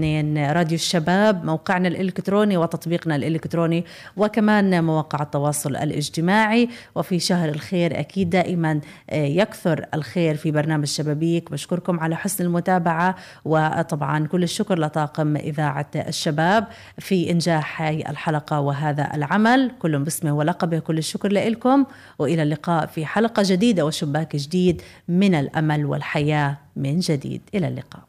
راديو 0.53 0.75
الشباب 0.75 1.45
موقعنا 1.45 1.87
الإلكتروني 1.87 2.57
وتطبيقنا 2.57 3.15
الإلكتروني 3.15 3.85
وكمان 4.17 4.83
مواقع 4.83 5.23
التواصل 5.23 5.75
الاجتماعي. 5.75 6.69
وفي 6.95 7.19
شهر 7.19 7.49
الخير 7.49 7.99
أكيد 7.99 8.29
دائما 8.29 8.79
آه، 9.09 9.25
يكثر 9.25 9.85
الخير 9.93 10.35
في 10.35 10.51
برنامج 10.51 10.85
شبابيك. 10.85 11.51
بشكركم 11.51 11.99
على 11.99 12.15
حسن 12.15 12.43
المتابعة 12.43 13.15
وطبعا 13.45 14.27
كل 14.27 14.43
الشكر 14.43 14.79
لطاقم 14.79 15.35
إذاعة 15.35 15.89
الشباب 15.95 16.67
في 16.97 17.31
إنجاح 17.31 17.81
هاي 17.81 18.09
الحلقة 18.09 18.59
وهذا 18.59 19.09
العمل. 19.15 19.71
كل 19.79 19.99
باسمه 19.99 20.31
ولقبه 20.31 20.79
كل 20.79 20.97
الشكر 20.97 21.31
لكم 21.31 21.85
وإلى 22.19 22.43
اللقاء 22.43 22.85
في 22.85 23.05
حلقة 23.05 23.43
جديدة 23.45 23.85
وشباك 23.85 24.35
جديد 24.35 24.81
من 25.07 25.35
الأمل. 25.35 25.78
الأمل 25.79 25.85
والحياة 25.85 26.57
من 26.75 26.99
جديد. 26.99 27.41
إلى 27.55 27.67
اللقاء. 27.67 28.03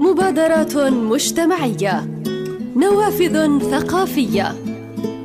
مبادرات 0.00 0.76
مجتمعية 0.76 2.22
نوافذ 2.76 3.58
ثقافية 3.58 4.54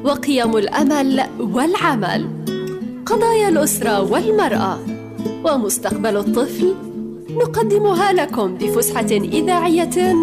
وقيم 0.04 0.58
الأمل 0.58 1.24
والعمل 1.40 2.28
قضايا 3.06 3.50
الأسرة 3.50 4.12
والمرأة 4.12 4.80
ومستقبل 5.46 6.18
الطفل 6.18 6.76
نقدمها 7.30 8.14
لكم 8.14 8.56
بفسحة 8.56 9.12
إذاعية 9.12 10.16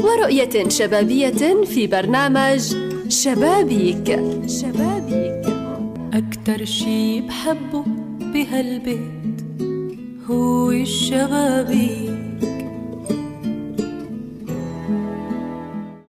ورؤية 0.00 0.68
شبابية 0.68 1.64
في 1.64 1.86
برنامج 1.86 2.60
شبابيك. 3.08 4.20
شبابيك. 4.46 5.44
أكتر 6.14 6.64
شي 6.64 7.20
بحبه 7.20 7.84
بهالبيت 8.20 9.17
هو 10.30 10.70
الشبابيك 10.70 12.17